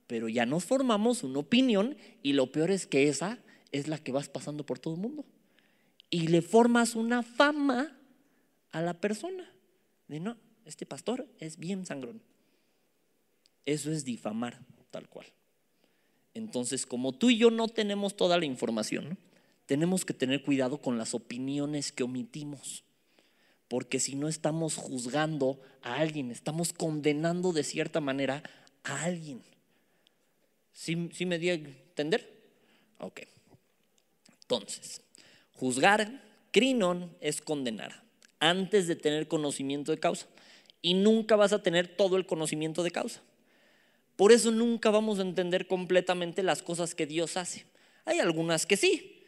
[0.07, 3.39] Pero ya nos formamos una opinión y lo peor es que esa
[3.71, 5.25] es la que vas pasando por todo el mundo.
[6.09, 7.95] Y le formas una fama
[8.71, 9.51] a la persona.
[10.07, 12.21] De no, este pastor es bien sangrón.
[13.65, 15.27] Eso es difamar, tal cual.
[16.33, 19.19] Entonces, como tú y yo no tenemos toda la información,
[19.67, 22.83] tenemos que tener cuidado con las opiniones que omitimos
[23.69, 28.43] porque si no estamos juzgando a alguien, estamos condenando de cierta manera
[28.83, 29.41] a alguien.
[30.73, 32.27] ¿Sí, me di a entender?
[32.97, 33.21] Ok.
[34.41, 35.01] Entonces,
[35.53, 38.03] juzgar, crinon, es condenar
[38.39, 40.27] antes de tener conocimiento de causa.
[40.81, 43.21] Y nunca vas a tener todo el conocimiento de causa.
[44.15, 47.65] Por eso nunca vamos a entender completamente las cosas que Dios hace.
[48.05, 49.18] Hay algunas que sí,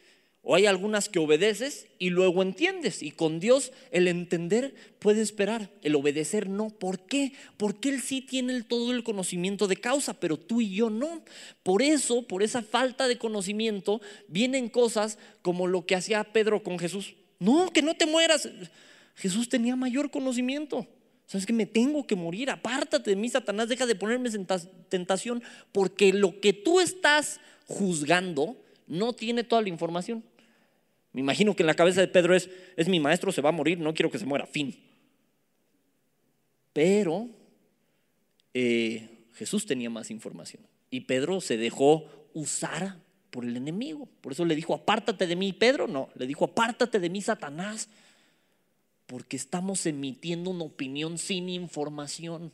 [0.44, 3.04] o hay algunas que obedeces y luego entiendes.
[3.04, 6.70] Y con Dios el entender puede esperar, el obedecer no.
[6.70, 7.34] ¿Por qué?
[7.58, 11.24] Porque Él sí tiene todo el conocimiento de causa, pero tú y yo no.
[11.62, 16.80] Por eso, por esa falta de conocimiento, vienen cosas como lo que hacía Pedro con
[16.80, 17.14] Jesús.
[17.38, 18.50] No, que no te mueras.
[19.16, 20.88] Jesús tenía mayor conocimiento.
[21.28, 22.50] ¿Sabes que me tengo que morir?
[22.50, 24.48] Apártate de mí, Satanás, deja de ponerme en
[24.90, 30.24] tentación, porque lo que tú estás juzgando no tiene toda la información.
[31.14, 33.54] Me imagino que en la cabeza de Pedro es, es mi maestro, se va a
[33.54, 34.76] morir, no quiero que se muera, fin.
[36.74, 37.28] Pero
[38.54, 42.98] eh, Jesús tenía más información y Pedro se dejó usar
[43.30, 44.08] por el enemigo.
[44.22, 45.88] Por eso le dijo, apártate de mí, Pedro.
[45.88, 47.90] No, le dijo, apártate de mí, Satanás
[49.12, 52.54] porque estamos emitiendo una opinión sin información.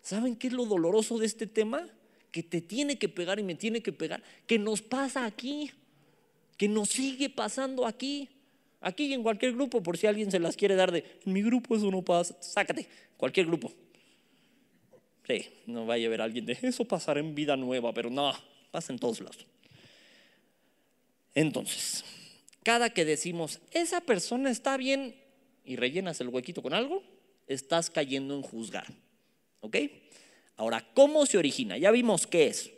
[0.00, 1.86] ¿Saben qué es lo doloroso de este tema?
[2.30, 5.70] Que te tiene que pegar y me tiene que pegar, que nos pasa aquí,
[6.56, 8.28] que nos sigue pasando aquí,
[8.80, 11.76] aquí y en cualquier grupo, por si alguien se las quiere dar de, mi grupo
[11.76, 13.72] eso no pasa, sácate, cualquier grupo.
[15.26, 18.32] Sí, no vaya a haber alguien de, eso pasará en vida nueva, pero no,
[18.70, 19.46] pasa en todos lados.
[21.34, 22.04] Entonces,
[22.62, 25.14] cada que decimos, esa persona está bien
[25.64, 27.02] y rellenas el huequito con algo,
[27.46, 28.86] estás cayendo en juzgar.
[29.60, 29.76] ¿Ok?
[30.56, 31.76] Ahora, ¿cómo se origina?
[31.76, 32.70] Ya vimos qué es.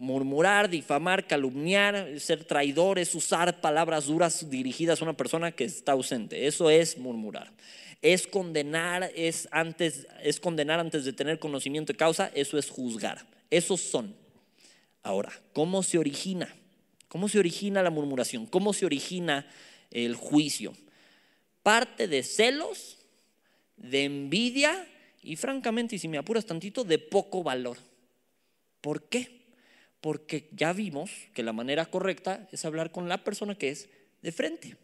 [0.00, 5.92] Murmurar, difamar, calumniar, ser traidor, es usar palabras duras dirigidas a una persona que está
[5.92, 6.46] ausente.
[6.46, 7.52] Eso es murmurar.
[8.00, 13.26] Es condenar, es, antes, es condenar antes de tener conocimiento de causa, eso es juzgar.
[13.50, 14.14] Esos son.
[15.02, 16.48] Ahora, ¿cómo se origina?
[17.08, 18.46] ¿Cómo se origina la murmuración?
[18.46, 19.46] ¿Cómo se origina
[19.90, 20.72] el juicio?
[21.62, 22.98] parte de celos,
[23.76, 24.86] de envidia
[25.22, 27.76] y francamente, y si me apuras tantito, de poco valor.
[28.80, 29.39] ¿Por qué?
[30.00, 33.88] Porque ya vimos que la manera correcta es hablar con la persona que es
[34.22, 34.76] de frente.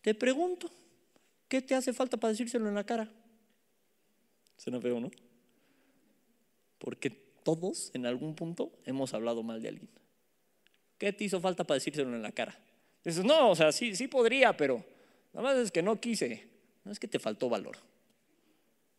[0.00, 0.70] Te pregunto,
[1.48, 3.10] ¿qué te hace falta para decírselo en la cara?
[4.56, 5.10] Suena feo, ¿no?
[6.78, 9.88] Porque todos en algún punto hemos hablado mal de alguien.
[10.98, 12.58] ¿Qué te hizo falta para decírselo en la cara?
[13.04, 14.84] Dices, no, o sea, sí, sí podría, pero
[15.34, 16.46] Nada más es que no quise.
[16.84, 17.76] No es que te faltó valor.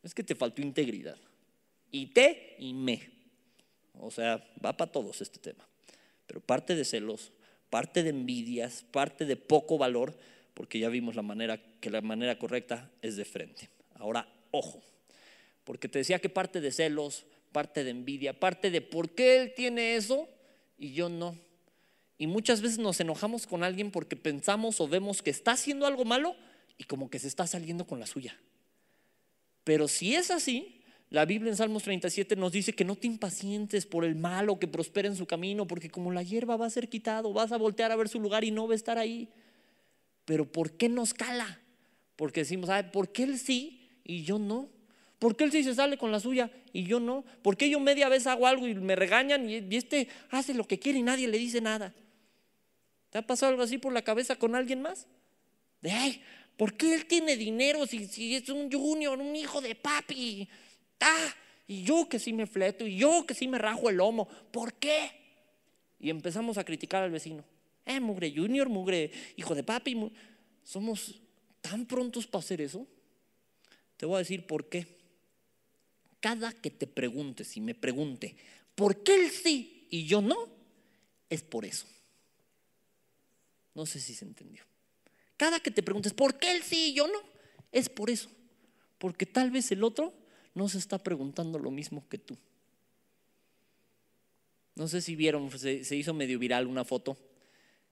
[0.03, 1.17] Es que te faltó integridad.
[1.91, 3.14] Y te y me.
[3.99, 5.67] O sea, va para todos este tema.
[6.27, 7.31] Pero parte de celos,
[7.69, 10.17] parte de envidias, parte de poco valor,
[10.53, 13.69] porque ya vimos la manera que la manera correcta es de frente.
[13.95, 14.81] Ahora, ojo,
[15.63, 19.53] porque te decía que parte de celos, parte de envidia, parte de por qué él
[19.55, 20.29] tiene eso
[20.77, 21.37] y yo no.
[22.17, 26.05] Y muchas veces nos enojamos con alguien porque pensamos o vemos que está haciendo algo
[26.05, 26.35] malo
[26.77, 28.37] y como que se está saliendo con la suya.
[29.63, 30.74] Pero si es así,
[31.15, 34.67] la Biblia en Salmos 37 nos dice que no te impacientes por el malo que
[34.67, 37.89] prospera en su camino, porque como la hierba va a ser quitado, vas a voltear
[37.93, 39.29] a ver su lugar y no va a estar ahí.
[40.25, 41.61] Pero ¿por qué nos cala?
[42.17, 44.67] Porque decimos, ¿por qué él sí y yo no?
[45.17, 47.23] ¿Por qué él sí se sale con la suya y yo no?
[47.41, 50.79] ¿Por qué yo media vez hago algo y me regañan y este hace lo que
[50.79, 51.93] quiere y nadie le dice nada?
[53.09, 55.07] ¿Te ha pasado algo así por la cabeza con alguien más?
[55.81, 56.21] De, ay,
[56.57, 60.49] ¿por qué él tiene dinero si, si es un junior, un hijo de papi?
[60.99, 61.33] Ah,
[61.67, 64.27] y yo que sí me fleto, y yo que sí me rajo el lomo.
[64.51, 65.11] ¿Por qué?
[65.99, 67.43] Y empezamos a criticar al vecino.
[67.85, 70.11] Eh, mugre junior, mugre hijo de papi.
[70.63, 71.21] Somos
[71.61, 72.87] tan prontos para hacer eso.
[73.97, 74.87] Te voy a decir por qué.
[76.19, 78.35] Cada que te preguntes y me pregunte,
[78.73, 80.49] ¿por qué él sí y yo no?
[81.29, 81.85] Es por eso.
[83.73, 84.63] No sé si se entendió.
[85.37, 87.19] Cada que te preguntes, ¿por qué él sí y yo no?
[87.71, 88.29] Es por eso.
[88.97, 90.13] Porque tal vez el otro
[90.55, 92.37] no se está preguntando lo mismo que tú.
[94.75, 97.17] No sé si vieron, se, hizo medio viral una foto.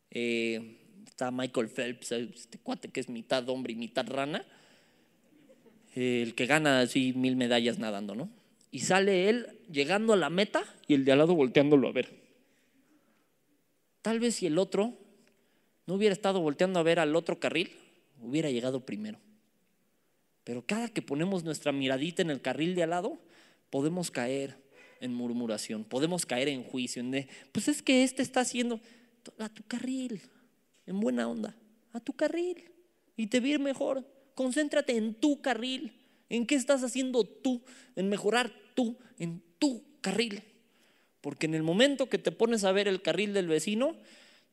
[0.10, 4.45] Eh, está Michael Phelps, este cuate que es mitad hombre y mitad rana.
[5.95, 8.30] el que gana así mil medallas nadando, ¿no?
[8.71, 12.10] Y sale él llegando a la meta y el de al lado volteándolo a ver.
[14.02, 14.97] Tal vez si el otro
[15.86, 17.71] no hubiera estado volteando a ver al otro carril,
[18.19, 19.19] hubiera llegado primero.
[20.43, 23.17] Pero cada que ponemos nuestra miradita en el carril de al lado,
[23.69, 24.58] podemos caer
[24.99, 28.79] en murmuración, podemos caer en juicio, en pues es que este está haciendo
[29.39, 30.21] a tu carril,
[30.86, 31.56] en buena onda,
[31.91, 32.71] a tu carril,
[33.15, 34.06] y te va mejor.
[34.36, 35.93] Concéntrate en tu carril,
[36.29, 37.62] en qué estás haciendo tú,
[37.95, 40.41] en mejorar tú, en tu carril.
[41.21, 43.95] Porque en el momento que te pones a ver el carril del vecino,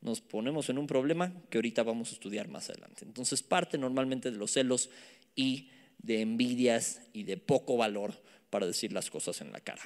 [0.01, 3.05] nos ponemos en un problema que ahorita vamos a estudiar más adelante.
[3.05, 4.89] Entonces parte normalmente de los celos
[5.35, 5.69] y
[6.03, 8.13] de envidias y de poco valor
[8.49, 9.81] para decir las cosas en la cara.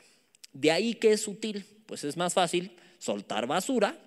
[0.53, 3.97] De ahí que es útil, pues es más fácil soltar basura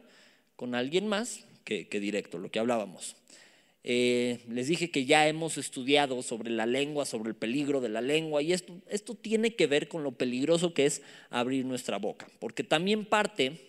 [0.57, 3.14] con alguien más que, directo, lo que hablábamos.
[3.85, 8.01] Eh, les dije que ya hemos estudiado sobre la lengua, sobre el peligro de la
[8.01, 12.64] lengua, y esto tiene que ver con lo peligroso que es abrir nuestra boca, porque
[12.64, 13.68] también parte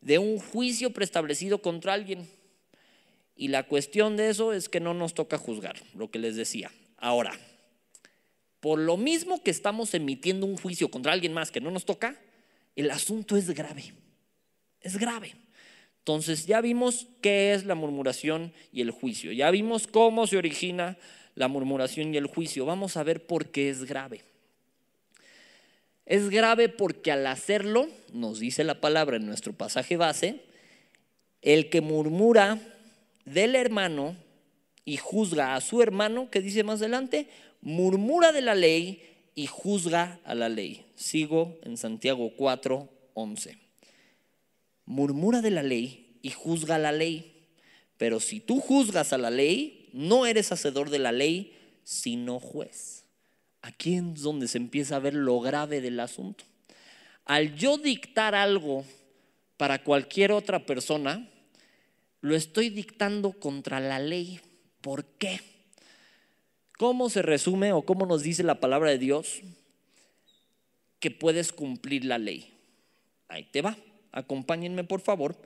[0.00, 2.28] de un juicio preestablecido contra alguien.
[3.36, 6.70] Y la cuestión de eso es que no nos toca juzgar, lo que les decía.
[6.96, 7.32] Ahora,
[8.62, 12.14] por lo mismo que estamos emitiendo un juicio contra alguien más que no nos toca,
[12.76, 13.92] el asunto es grave.
[14.80, 15.34] Es grave.
[15.98, 19.32] Entonces ya vimos qué es la murmuración y el juicio.
[19.32, 20.96] Ya vimos cómo se origina
[21.34, 22.64] la murmuración y el juicio.
[22.64, 24.22] Vamos a ver por qué es grave.
[26.06, 30.40] Es grave porque al hacerlo, nos dice la palabra en nuestro pasaje base,
[31.40, 32.60] el que murmura
[33.24, 34.14] del hermano
[34.84, 37.26] y juzga a su hermano, que dice más adelante,
[37.62, 39.00] murmura de la ley
[39.34, 40.84] y juzga a la ley.
[40.94, 43.58] Sigo en Santiago 4, 11.
[44.84, 47.46] Murmura de la ley y juzga la ley.
[47.96, 53.04] Pero si tú juzgas a la ley, no eres hacedor de la ley, sino juez.
[53.62, 56.44] Aquí es donde se empieza a ver lo grave del asunto.
[57.24, 58.84] Al yo dictar algo
[59.56, 61.30] para cualquier otra persona,
[62.20, 64.40] lo estoy dictando contra la ley.
[64.80, 65.40] ¿Por qué?
[66.82, 69.40] ¿Cómo se resume o cómo nos dice la palabra de Dios
[70.98, 72.52] que puedes cumplir la ley?
[73.28, 73.76] Ahí te va.
[74.10, 75.36] Acompáñenme por favor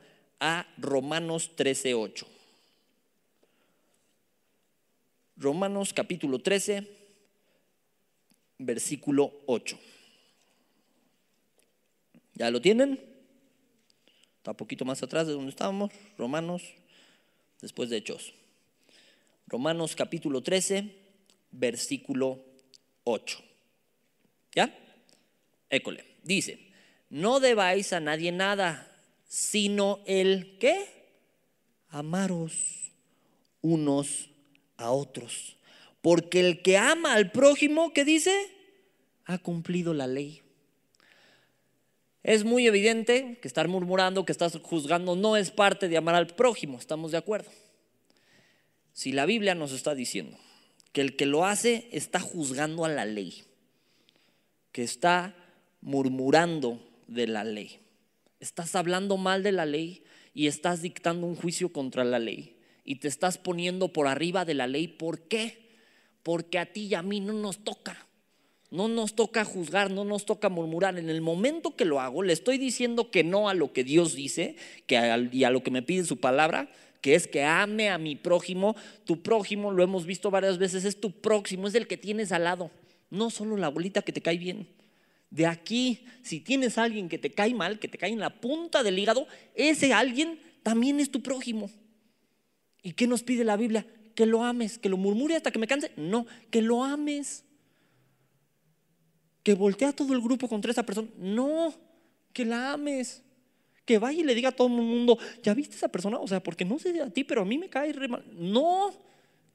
[0.40, 2.26] a Romanos 13:8.
[5.36, 6.88] Romanos capítulo 13,
[8.56, 9.78] versículo 8.
[12.32, 12.98] ¿Ya lo tienen?
[14.38, 15.92] Está un poquito más atrás de donde estábamos.
[16.16, 16.62] Romanos,
[17.60, 18.32] después de Hechos.
[19.48, 21.04] Romanos capítulo 13,
[21.58, 22.44] versículo
[23.04, 23.38] 8.
[24.54, 24.74] ¿Ya?
[25.70, 26.04] École.
[26.22, 26.58] Dice,
[27.10, 28.90] no debáis a nadie nada,
[29.28, 30.86] sino el que
[31.88, 32.92] amaros
[33.60, 34.30] unos
[34.76, 35.56] a otros.
[36.02, 38.32] Porque el que ama al prójimo, ¿qué dice?
[39.24, 40.42] Ha cumplido la ley.
[42.22, 46.26] Es muy evidente que estar murmurando, que estás juzgando, no es parte de amar al
[46.26, 47.50] prójimo, estamos de acuerdo.
[48.92, 50.36] Si la Biblia nos está diciendo
[50.96, 53.44] que el que lo hace está juzgando a la ley,
[54.72, 55.36] que está
[55.82, 57.80] murmurando de la ley,
[58.40, 62.94] estás hablando mal de la ley y estás dictando un juicio contra la ley y
[62.94, 64.88] te estás poniendo por arriba de la ley.
[64.88, 65.68] ¿Por qué?
[66.22, 68.06] Porque a ti y a mí no nos toca.
[68.70, 70.98] No nos toca juzgar, no nos toca murmurar.
[70.98, 74.14] En el momento que lo hago, le estoy diciendo que no a lo que Dios
[74.14, 74.56] dice
[74.86, 76.70] que y a lo que me pide su palabra,
[77.06, 78.74] que es que ame a mi prójimo.
[79.04, 82.42] Tu prójimo, lo hemos visto varias veces, es tu próximo, es el que tienes al
[82.42, 82.72] lado.
[83.10, 84.66] No solo la abuelita que te cae bien.
[85.30, 88.40] De aquí, si tienes a alguien que te cae mal, que te cae en la
[88.40, 91.70] punta del hígado, ese alguien también es tu prójimo.
[92.82, 93.86] ¿Y qué nos pide la Biblia?
[94.16, 95.92] Que lo ames, que lo murmure hasta que me canse.
[95.96, 97.44] No, que lo ames.
[99.44, 101.06] Que voltea todo el grupo contra esa persona.
[101.16, 101.72] No,
[102.32, 103.22] que la ames.
[103.86, 106.18] Que vaya y le diga a todo el mundo, ¿ya viste a esa persona?
[106.18, 108.24] O sea, porque no sé a ti, pero a mí me cae re mal.
[108.34, 108.92] No,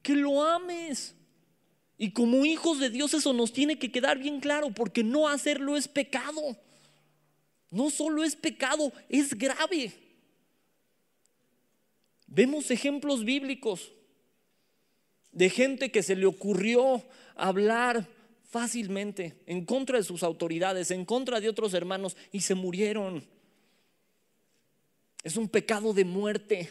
[0.02, 1.14] que lo ames.
[1.98, 5.76] Y como hijos de Dios eso nos tiene que quedar bien claro, porque no hacerlo
[5.76, 6.56] es pecado.
[7.70, 9.92] No solo es pecado, es grave.
[12.26, 13.92] Vemos ejemplos bíblicos
[15.32, 17.02] de gente que se le ocurrió
[17.34, 18.08] hablar
[18.50, 23.24] fácilmente en contra de sus autoridades, en contra de otros hermanos y se murieron.
[25.22, 26.70] Es un pecado de muerte.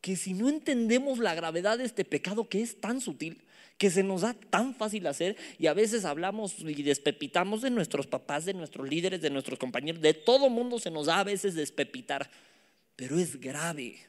[0.00, 3.42] Que si no entendemos la gravedad de este pecado que es tan sutil,
[3.76, 8.06] que se nos da tan fácil hacer y a veces hablamos y despepitamos de nuestros
[8.06, 11.54] papás, de nuestros líderes, de nuestros compañeros, de todo mundo se nos da a veces
[11.54, 12.30] despepitar,
[12.94, 14.06] pero es grave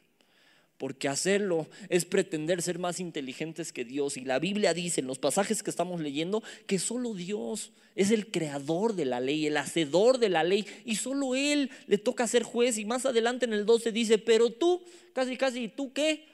[0.78, 4.18] porque hacerlo es pretender ser más inteligentes que Dios.
[4.18, 8.30] Y la Biblia dice en los pasajes que estamos leyendo que solo Dios es el
[8.30, 10.68] creador de la ley, el hacedor de la ley.
[10.86, 12.78] Y solo Él le toca ser juez.
[12.78, 16.26] Y más adelante en el 12 dice, pero tú, casi, casi, ¿tú qué?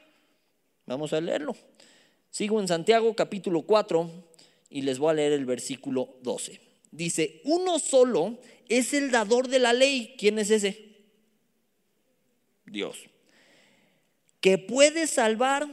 [0.86, 1.56] Vamos a leerlo.
[2.30, 4.12] Sigo en Santiago capítulo 4
[4.70, 6.60] y les voy a leer el versículo 12.
[6.92, 10.16] Dice, uno solo es el dador de la ley.
[10.18, 10.92] ¿Quién es ese?
[12.66, 13.13] Dios
[14.44, 15.70] que puede salvar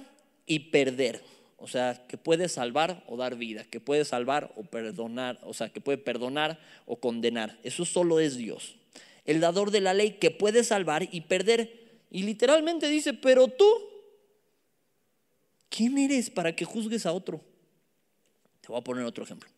[0.47, 1.25] y perder.
[1.57, 5.71] O sea, que puede salvar o dar vida, que puede salvar o perdonar, o sea,
[5.71, 7.59] que puede perdonar o condenar.
[7.65, 8.77] Eso solo es Dios.
[9.25, 12.05] El dador de la ley que puede salvar y perder.
[12.13, 13.69] Y literalmente dice, pero tú,
[15.69, 17.41] ¿quién eres para que juzgues a otro?
[18.61, 19.51] Te voy a poner otro ejemplo.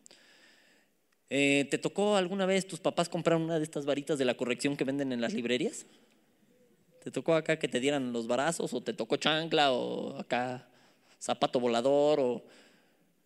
[1.29, 4.75] Eh, ¿Te tocó alguna vez tus papás comprar una de estas varitas de la corrección
[4.75, 5.85] que venden en las librerías?
[7.03, 10.65] ¿Te tocó acá que te dieran los barazos o te tocó chancla o acá
[11.19, 12.43] zapato volador o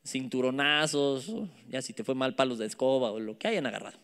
[0.04, 1.32] cinturonazos,
[1.70, 4.00] ya si te fue mal palos de escoba o lo que hayan agarrado?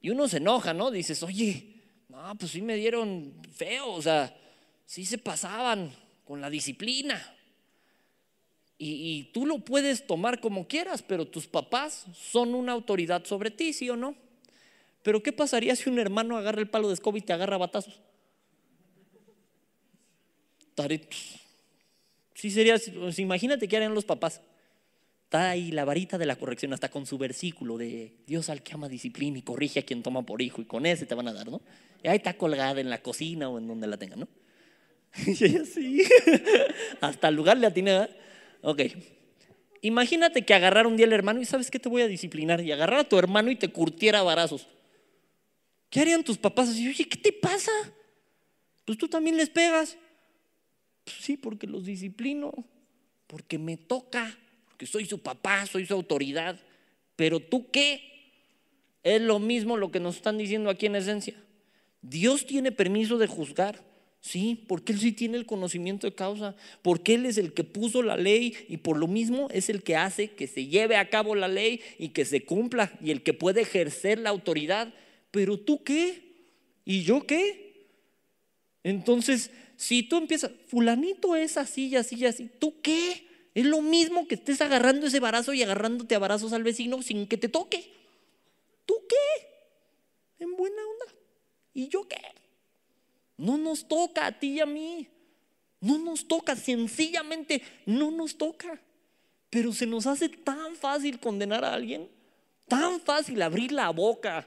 [0.00, 0.90] Y uno se enoja, ¿no?
[0.90, 1.74] Dices, oye,
[2.08, 4.34] no, pues sí me dieron feo, o sea,
[4.86, 5.92] sí se pasaban
[6.24, 7.20] con la disciplina.
[8.78, 13.74] y, tú lo puedes tomar como quieras, pero tus papás son una autoridad sobre ti,
[13.74, 14.14] ¿sí o no?
[15.02, 18.07] Pero ¿qué pasaría si un hermano agarra el palo de escoba y te agarra batazos?
[22.34, 24.40] Sí sería, pues, imagínate qué harían los papás.
[25.24, 28.72] Está ahí la varita de la corrección, hasta con su versículo de Dios al que
[28.72, 31.32] ama disciplina y corrige a quien toma por hijo, y con ese te van a
[31.32, 31.60] dar, ¿no?
[32.02, 34.28] Y ahí está colgada en la cocina o en donde la tengan, ¿no?
[35.26, 36.02] Y ella sí,
[37.00, 38.08] hasta el lugar le atina.
[38.62, 38.82] Ok.
[39.82, 42.72] Imagínate que agarrar un día al hermano y sabes que te voy a disciplinar y
[42.72, 44.66] agarrar a tu hermano y te curtiera varazos.
[45.90, 46.88] ¿Qué harían tus papás así?
[46.88, 47.72] Oye, ¿qué te pasa?
[48.84, 49.96] Pues tú también les pegas.
[51.10, 52.52] Sí, porque los disciplino,
[53.26, 56.58] porque me toca, porque soy su papá, soy su autoridad.
[57.16, 58.02] Pero tú qué?
[59.02, 61.34] Es lo mismo lo que nos están diciendo aquí en esencia.
[62.02, 63.86] Dios tiene permiso de juzgar.
[64.20, 68.02] Sí, porque Él sí tiene el conocimiento de causa, porque Él es el que puso
[68.02, 71.36] la ley y por lo mismo es el que hace que se lleve a cabo
[71.36, 74.92] la ley y que se cumpla y el que puede ejercer la autoridad.
[75.30, 76.22] Pero tú qué?
[76.84, 77.86] ¿Y yo qué?
[78.82, 83.28] Entonces, si tú empiezas, fulanito es así y así y así, ¿tú qué?
[83.54, 87.28] Es lo mismo que estés agarrando ese barazo y agarrándote a barazos al vecino sin
[87.28, 87.88] que te toque.
[88.84, 89.46] ¿Tú qué?
[90.40, 91.14] En buena onda.
[91.72, 92.20] ¿Y yo qué?
[93.36, 95.06] No nos toca a ti y a mí.
[95.80, 98.82] No nos toca, sencillamente no nos toca.
[99.48, 102.10] Pero se nos hace tan fácil condenar a alguien,
[102.66, 104.44] tan fácil abrir la boca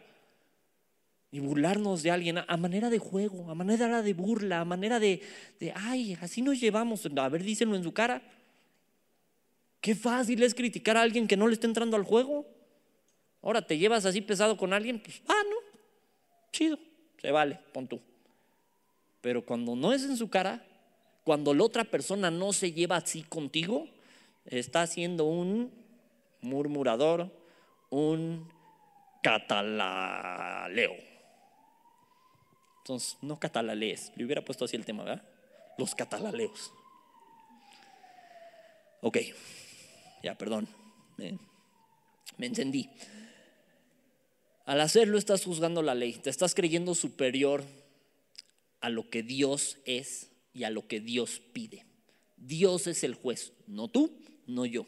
[1.31, 5.21] y burlarnos de alguien a, manera de juego, a manera de burla, a manera de,
[5.59, 7.07] de, ay, así nos llevamos.
[7.17, 8.21] A ver, díselo en su cara.
[9.79, 12.45] Qué fácil es criticar a alguien que no le está entrando al juego.
[13.41, 15.55] Ahora te llevas así pesado con alguien, pues, ah, no,
[16.51, 16.77] chido,
[17.19, 17.99] se vale, pon tú.
[19.21, 20.63] Pero cuando no es en su cara,
[21.23, 23.87] cuando la otra persona no se lleva así contigo,
[24.45, 25.71] está siendo un
[26.41, 27.31] murmurador,
[27.89, 28.47] un
[29.23, 31.10] catalaleo.
[32.81, 35.23] Entonces, no catalalees, le hubiera puesto así el tema, ¿verdad?
[35.77, 36.71] Los catalaleos.
[39.01, 39.17] Ok,
[40.23, 40.67] ya, perdón,
[41.17, 41.37] me,
[42.45, 42.89] encendí.
[44.65, 47.63] Al hacerlo estás juzgando la ley, te estás creyendo superior
[48.79, 51.85] a lo que Dios es y a lo que Dios pide.
[52.37, 54.85] Dios es el juez, no tú, no yo.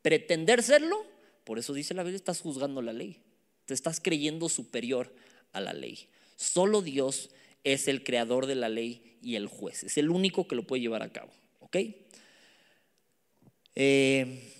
[0.00, 1.06] Pretender serlo,
[1.44, 3.22] por eso dice la Biblia, estás juzgando la ley.
[3.66, 5.14] Te estás creyendo superior
[5.52, 6.08] a la ley.
[6.42, 7.30] Solo Dios
[7.62, 9.84] es el creador de la ley y el juez.
[9.84, 11.30] Es el único que lo puede llevar a cabo.
[11.60, 11.76] ¿Ok?
[13.76, 14.52] Eh,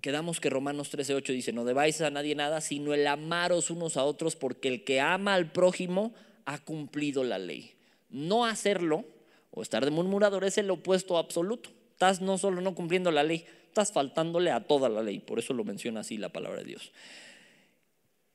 [0.00, 4.04] quedamos que Romanos 13:8 dice: No debáis a nadie nada, sino el amaros unos a
[4.04, 6.14] otros, porque el que ama al prójimo
[6.46, 7.74] ha cumplido la ley.
[8.08, 9.04] No hacerlo
[9.50, 11.68] o estar de murmurador es el opuesto absoluto.
[11.92, 15.18] Estás no solo no cumpliendo la ley, estás faltándole a toda la ley.
[15.18, 16.90] Por eso lo menciona así la palabra de Dios.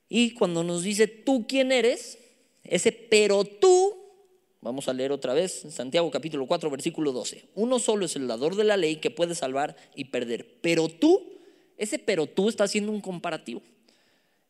[0.07, 2.17] Y cuando nos dice tú quién eres,
[2.63, 3.95] ese pero tú,
[4.61, 7.49] vamos a leer otra vez, Santiago capítulo 4, versículo 12.
[7.55, 10.59] Uno solo es el dador de la ley que puede salvar y perder.
[10.61, 11.23] Pero tú,
[11.77, 13.61] ese pero tú está haciendo un comparativo.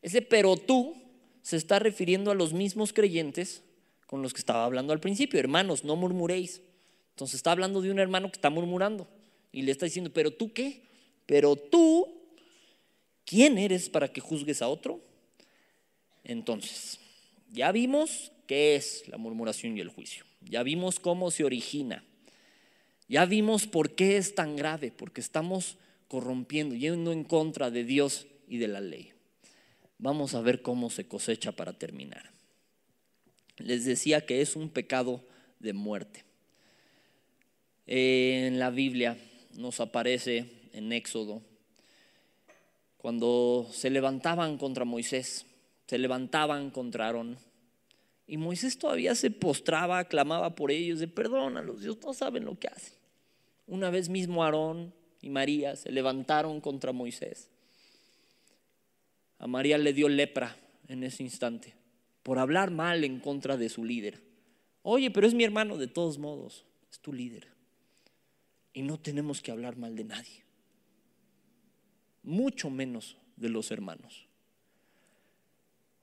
[0.01, 0.95] Ese pero tú
[1.41, 3.61] se está refiriendo a los mismos creyentes
[4.07, 5.39] con los que estaba hablando al principio.
[5.39, 6.61] Hermanos, no murmuréis.
[7.11, 9.07] Entonces está hablando de un hermano que está murmurando
[9.51, 10.81] y le está diciendo, pero tú qué?
[11.25, 12.07] Pero tú,
[13.25, 14.99] ¿quién eres para que juzgues a otro?
[16.25, 16.99] Entonces,
[17.51, 20.25] ya vimos qué es la murmuración y el juicio.
[20.41, 22.03] Ya vimos cómo se origina.
[23.07, 28.27] Ya vimos por qué es tan grave, porque estamos corrompiendo, yendo en contra de Dios
[28.47, 29.13] y de la ley.
[29.97, 32.31] Vamos a ver cómo se cosecha para terminar.
[33.57, 35.23] Les decía que es un pecado
[35.59, 36.23] de muerte.
[37.87, 39.17] En la Biblia
[39.53, 41.41] nos aparece en Éxodo,
[42.97, 45.45] cuando se levantaban contra Moisés,
[45.87, 47.37] se levantaban contra Aarón,
[48.27, 52.67] y Moisés todavía se postraba, clamaba por ellos, de perdónalos, Dios no saben lo que
[52.67, 52.97] hacen.
[53.67, 57.49] Una vez mismo Aarón y María se levantaron contra Moisés
[59.39, 60.57] a María le dio lepra
[60.87, 61.75] en ese instante
[62.23, 64.23] por hablar mal en contra de su líder.
[64.81, 67.49] Oye, pero es mi hermano de todos modos, es tu líder.
[68.73, 70.43] Y no tenemos que hablar mal de nadie,
[72.23, 74.24] mucho menos de los hermanos.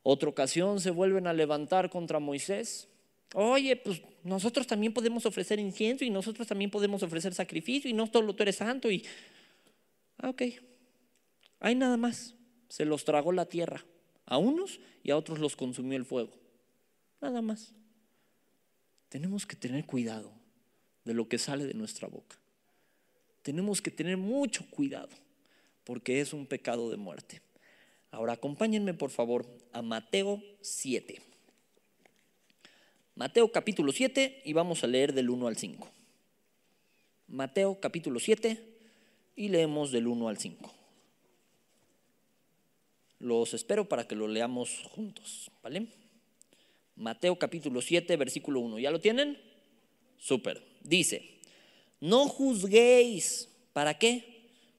[0.03, 2.89] Otra ocasión se vuelven a levantar contra Moisés.
[3.35, 8.07] Oye, pues nosotros también podemos ofrecer incienso y nosotros también podemos ofrecer sacrificio y no
[8.07, 9.05] solo tú eres santo y...
[10.19, 10.43] Ah, ok,
[11.61, 12.35] hay nada más
[12.73, 13.85] se los tragó la tierra.
[14.25, 16.33] A unos y a otros los consumió el fuego.
[17.21, 17.75] Nada más.
[19.11, 20.33] Tenemos que tener cuidado
[21.05, 22.39] de lo que sale de nuestra boca.
[23.43, 25.11] tenemos que tener mucho cuidado
[25.85, 27.43] porque es un pecado de muerte.
[28.13, 31.21] Ahora acompáñenme por favor a Mateo 7.
[33.17, 35.89] Mateo capítulo 7 y vamos a leer del 1 al 5.
[37.29, 38.63] Mateo capítulo 7
[39.35, 40.73] y leemos del 1 al 5.
[43.19, 45.87] Los espero para que lo leamos juntos, ¿vale?
[46.97, 48.79] Mateo capítulo 7, versículo 1.
[48.79, 49.39] ¿Ya lo tienen?
[50.19, 50.63] Súper.
[50.83, 51.39] Dice,
[52.01, 53.49] no juzguéis.
[53.73, 54.32] ¿Para qué?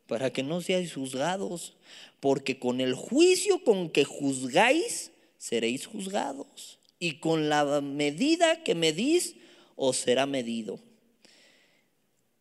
[0.07, 1.75] Para que no seáis juzgados.
[2.19, 6.79] Porque con el juicio con que juzgáis, seréis juzgados.
[6.99, 9.35] Y con la medida que medís,
[9.75, 10.79] os será medido.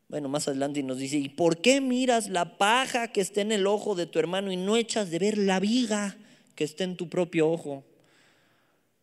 [0.08, 3.66] Bueno, más adelante nos dice, ¿y por qué miras la paja que está en el
[3.66, 6.18] ojo de tu hermano y no echas de ver la viga
[6.54, 7.82] que está en tu propio ojo?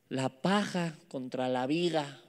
[0.08, 2.22] La paja contra la viga.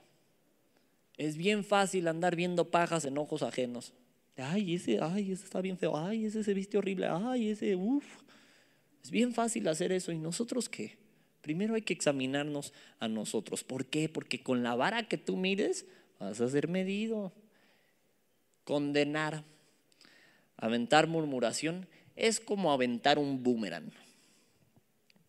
[1.15, 3.93] Es bien fácil andar viendo pajas en ojos ajenos.
[4.37, 5.97] Ay, ese, ay, ese está bien feo.
[5.97, 7.07] Ay, ese se viste horrible.
[7.07, 8.05] Ay, ese, uff.
[9.03, 10.11] Es bien fácil hacer eso.
[10.11, 10.97] ¿Y nosotros qué?
[11.41, 13.63] Primero hay que examinarnos a nosotros.
[13.63, 14.09] ¿Por qué?
[14.09, 15.85] Porque con la vara que tú mires
[16.19, 17.33] vas a ser medido.
[18.63, 19.43] Condenar,
[20.55, 23.91] aventar murmuración, es como aventar un boomerang.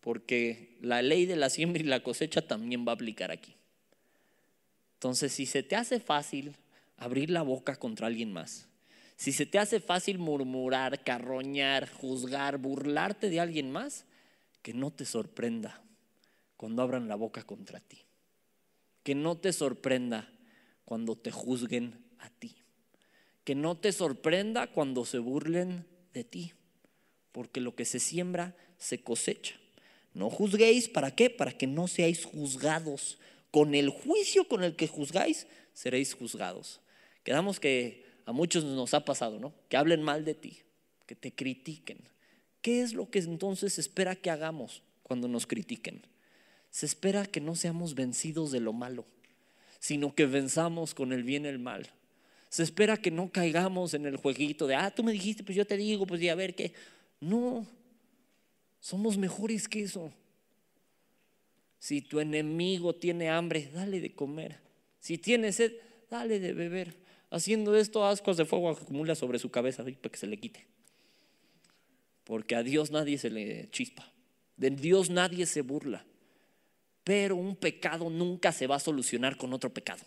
[0.01, 3.55] Porque la ley de la siembra y la cosecha también va a aplicar aquí.
[4.95, 6.55] Entonces, si se te hace fácil
[6.97, 8.69] abrir la boca contra alguien más,
[9.23, 14.03] si se te hace fácil murmurar, carroñar, juzgar, burlarte de alguien más,
[14.61, 15.81] que no te sorprenda
[16.57, 18.01] cuando abran la boca contra ti.
[19.01, 20.29] Que no te sorprenda
[20.83, 22.57] cuando te juzguen a ti.
[23.45, 26.51] Que no te sorprenda cuando se burlen de ti.
[27.31, 29.55] Porque lo que se siembra se cosecha.
[30.13, 31.29] No juzguéis, ¿para qué?
[31.29, 33.19] Para que no seáis juzgados
[33.51, 36.81] con el juicio con el que juzgáis, seréis juzgados.
[37.23, 39.53] Quedamos que a muchos nos ha pasado, ¿no?
[39.69, 40.59] Que hablen mal de ti,
[41.05, 41.99] que te critiquen.
[42.61, 46.01] ¿Qué es lo que entonces se espera que hagamos cuando nos critiquen?
[46.71, 49.05] Se espera que no seamos vencidos de lo malo,
[49.79, 51.89] sino que venzamos con el bien el mal.
[52.49, 55.65] Se espera que no caigamos en el jueguito de, ah, tú me dijiste, pues yo
[55.65, 56.73] te digo, pues y a ver qué.
[57.19, 57.67] No,
[58.79, 60.11] somos mejores que eso.
[61.79, 64.59] Si tu enemigo tiene hambre, dale de comer.
[65.01, 65.73] Si tiene sed,
[66.09, 67.02] dale de beber.
[67.33, 70.67] Haciendo esto, ascuas de fuego acumula sobre su cabeza para que se le quite.
[72.25, 74.07] Porque a Dios nadie se le chispa.
[74.55, 76.05] De Dios nadie se burla.
[77.03, 80.03] Pero un pecado nunca se va a solucionar con otro pecado.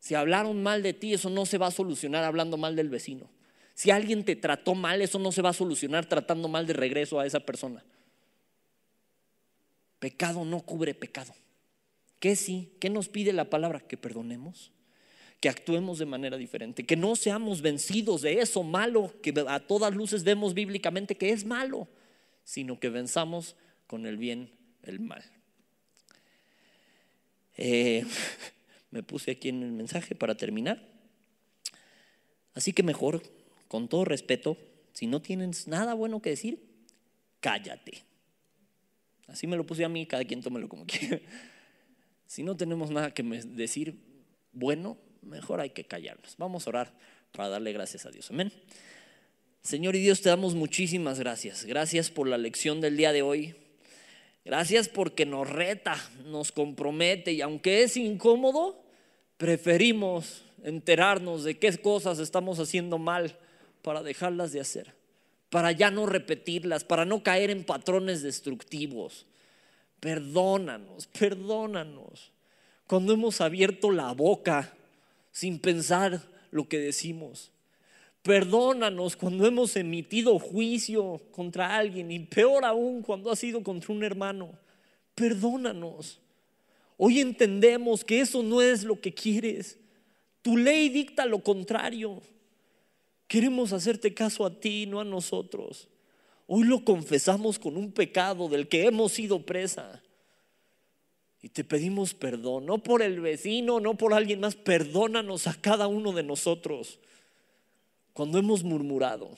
[0.00, 3.30] Si hablaron mal de ti, eso no se va a solucionar hablando mal del vecino.
[3.74, 7.20] Si alguien te trató mal, eso no se va a solucionar tratando mal de regreso
[7.20, 7.84] a esa persona.
[10.00, 11.32] Pecado no cubre pecado.
[12.18, 12.72] ¿Qué sí?
[12.80, 13.78] ¿Qué nos pide la palabra?
[13.78, 14.72] Que perdonemos,
[15.40, 19.94] que actuemos de manera diferente, que no seamos vencidos de eso malo que a todas
[19.94, 21.88] luces vemos bíblicamente que es malo,
[22.44, 25.24] sino que venzamos con el bien el mal.
[27.56, 28.04] Eh,
[28.90, 30.86] me puse aquí en el mensaje para terminar.
[32.54, 33.22] Así que mejor,
[33.68, 34.58] con todo respeto,
[34.92, 36.62] si no tienes nada bueno que decir,
[37.40, 38.02] cállate.
[39.26, 41.20] Así me lo puse a mí, cada quien tómelo como quiera.
[42.26, 43.96] Si no tenemos nada que decir
[44.52, 46.34] bueno, mejor hay que callarnos.
[46.38, 46.92] Vamos a orar
[47.32, 48.30] para darle gracias a Dios.
[48.30, 48.52] Amén.
[49.62, 51.64] Señor y Dios, te damos muchísimas gracias.
[51.64, 53.54] Gracias por la lección del día de hoy.
[54.44, 55.96] Gracias porque nos reta,
[56.26, 58.82] nos compromete y aunque es incómodo,
[59.36, 63.36] preferimos enterarnos de qué cosas estamos haciendo mal
[63.82, 65.00] para dejarlas de hacer
[65.50, 69.26] para ya no repetirlas, para no caer en patrones destructivos.
[69.98, 72.32] Perdónanos, perdónanos.
[72.86, 74.72] Cuando hemos abierto la boca
[75.40, 76.20] sin pensar
[76.50, 77.50] lo que decimos.
[78.20, 84.04] Perdónanos cuando hemos emitido juicio contra alguien y peor aún cuando ha sido contra un
[84.04, 84.50] hermano.
[85.14, 86.20] Perdónanos.
[86.98, 89.78] Hoy entendemos que eso no es lo que quieres.
[90.42, 92.20] Tu ley dicta lo contrario.
[93.26, 95.88] Queremos hacerte caso a ti, no a nosotros.
[96.48, 100.02] Hoy lo confesamos con un pecado del que hemos sido presa.
[101.42, 105.86] Y te pedimos perdón, no por el vecino, no por alguien más, perdónanos a cada
[105.86, 106.98] uno de nosotros.
[108.12, 109.30] Cuando hemos murmurado,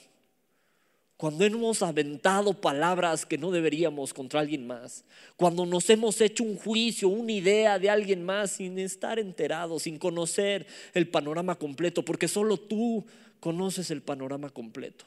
[1.16, 5.04] cuando hemos aventado palabras que no deberíamos contra alguien más,
[5.36, 10.00] cuando nos hemos hecho un juicio, una idea de alguien más sin estar enterados, sin
[10.00, 13.06] conocer el panorama completo, porque solo tú
[13.38, 15.04] conoces el panorama completo.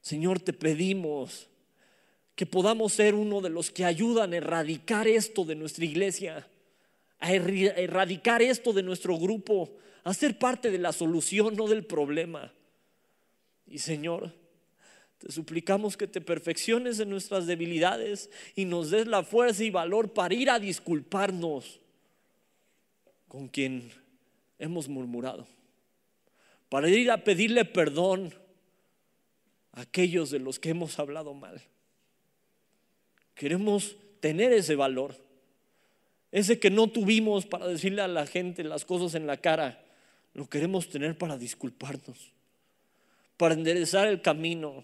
[0.00, 1.48] Señor, te pedimos
[2.36, 6.46] que podamos ser uno de los que ayudan a erradicar esto de nuestra iglesia,
[7.18, 9.74] a erradicar esto de nuestro grupo,
[10.04, 12.52] a ser parte de la solución, no del problema.
[13.66, 14.34] Y Señor,
[15.16, 20.12] te suplicamos que te perfecciones en nuestras debilidades y nos des la fuerza y valor
[20.12, 21.80] para ir a disculparnos
[23.28, 23.90] con quien
[24.58, 25.46] hemos murmurado,
[26.68, 28.34] para ir a pedirle perdón
[29.72, 31.62] a aquellos de los que hemos hablado mal.
[33.36, 35.14] Queremos tener ese valor,
[36.32, 39.84] ese que no tuvimos para decirle a la gente las cosas en la cara,
[40.34, 42.32] lo queremos tener para disculparnos,
[43.36, 44.82] para enderezar el camino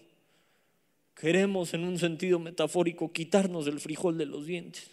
[1.15, 4.89] Queremos, en un sentido metafórico, quitarnos el frijol de los dientes.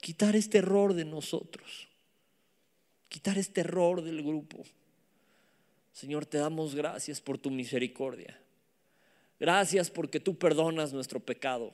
[0.00, 1.88] Quitar este error de nosotros.
[3.08, 4.64] Quitar este error del grupo.
[5.92, 8.38] Señor, te damos gracias por tu misericordia.
[9.38, 11.72] Gracias porque tú perdonas nuestro pecado.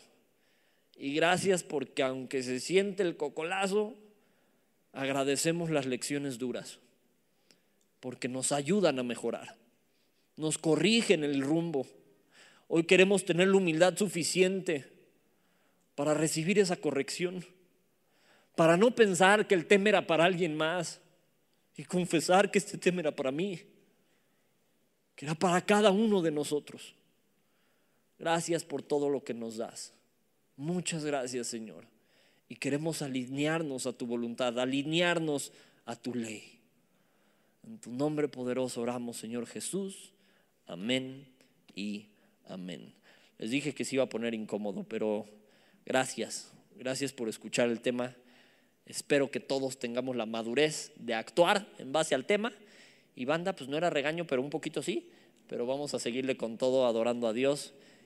[1.03, 3.97] Y gracias porque aunque se siente el cocolazo,
[4.93, 6.79] agradecemos las lecciones duras.
[7.99, 9.57] Porque nos ayudan a mejorar.
[10.37, 11.89] Nos corrigen el rumbo
[12.75, 14.87] Hoy queremos tener la humildad suficiente
[15.95, 17.45] para recibir esa corrección,
[18.57, 20.99] para no pensar que el tema era para alguien más
[21.77, 23.61] y confesar que este tema era para mí,
[25.15, 26.95] que era para cada uno de nosotros.
[28.19, 29.93] Gracias por todo lo que nos das.
[30.63, 31.87] Muchas gracias, Señor.
[32.49, 35.53] Y queremos alinearnos a tu voluntad, alinearnos
[35.87, 36.61] a tu ley.
[37.67, 40.13] En tu nombre poderoso oramos, Señor Jesús.
[40.69, 41.27] Amén
[41.75, 42.07] y
[42.47, 42.95] Amén.
[43.39, 45.27] Les dije que se iba a poner incómodo, pero
[45.85, 46.53] gracias.
[46.77, 48.15] Gracias por escuchar el tema.
[48.87, 52.53] Espero que todos tengamos la madurez de actuar en base al tema.
[53.17, 55.11] Y banda, pues no era regaño, pero un poquito sí.
[55.49, 57.75] Pero vamos a seguirle con todo adorando a Dios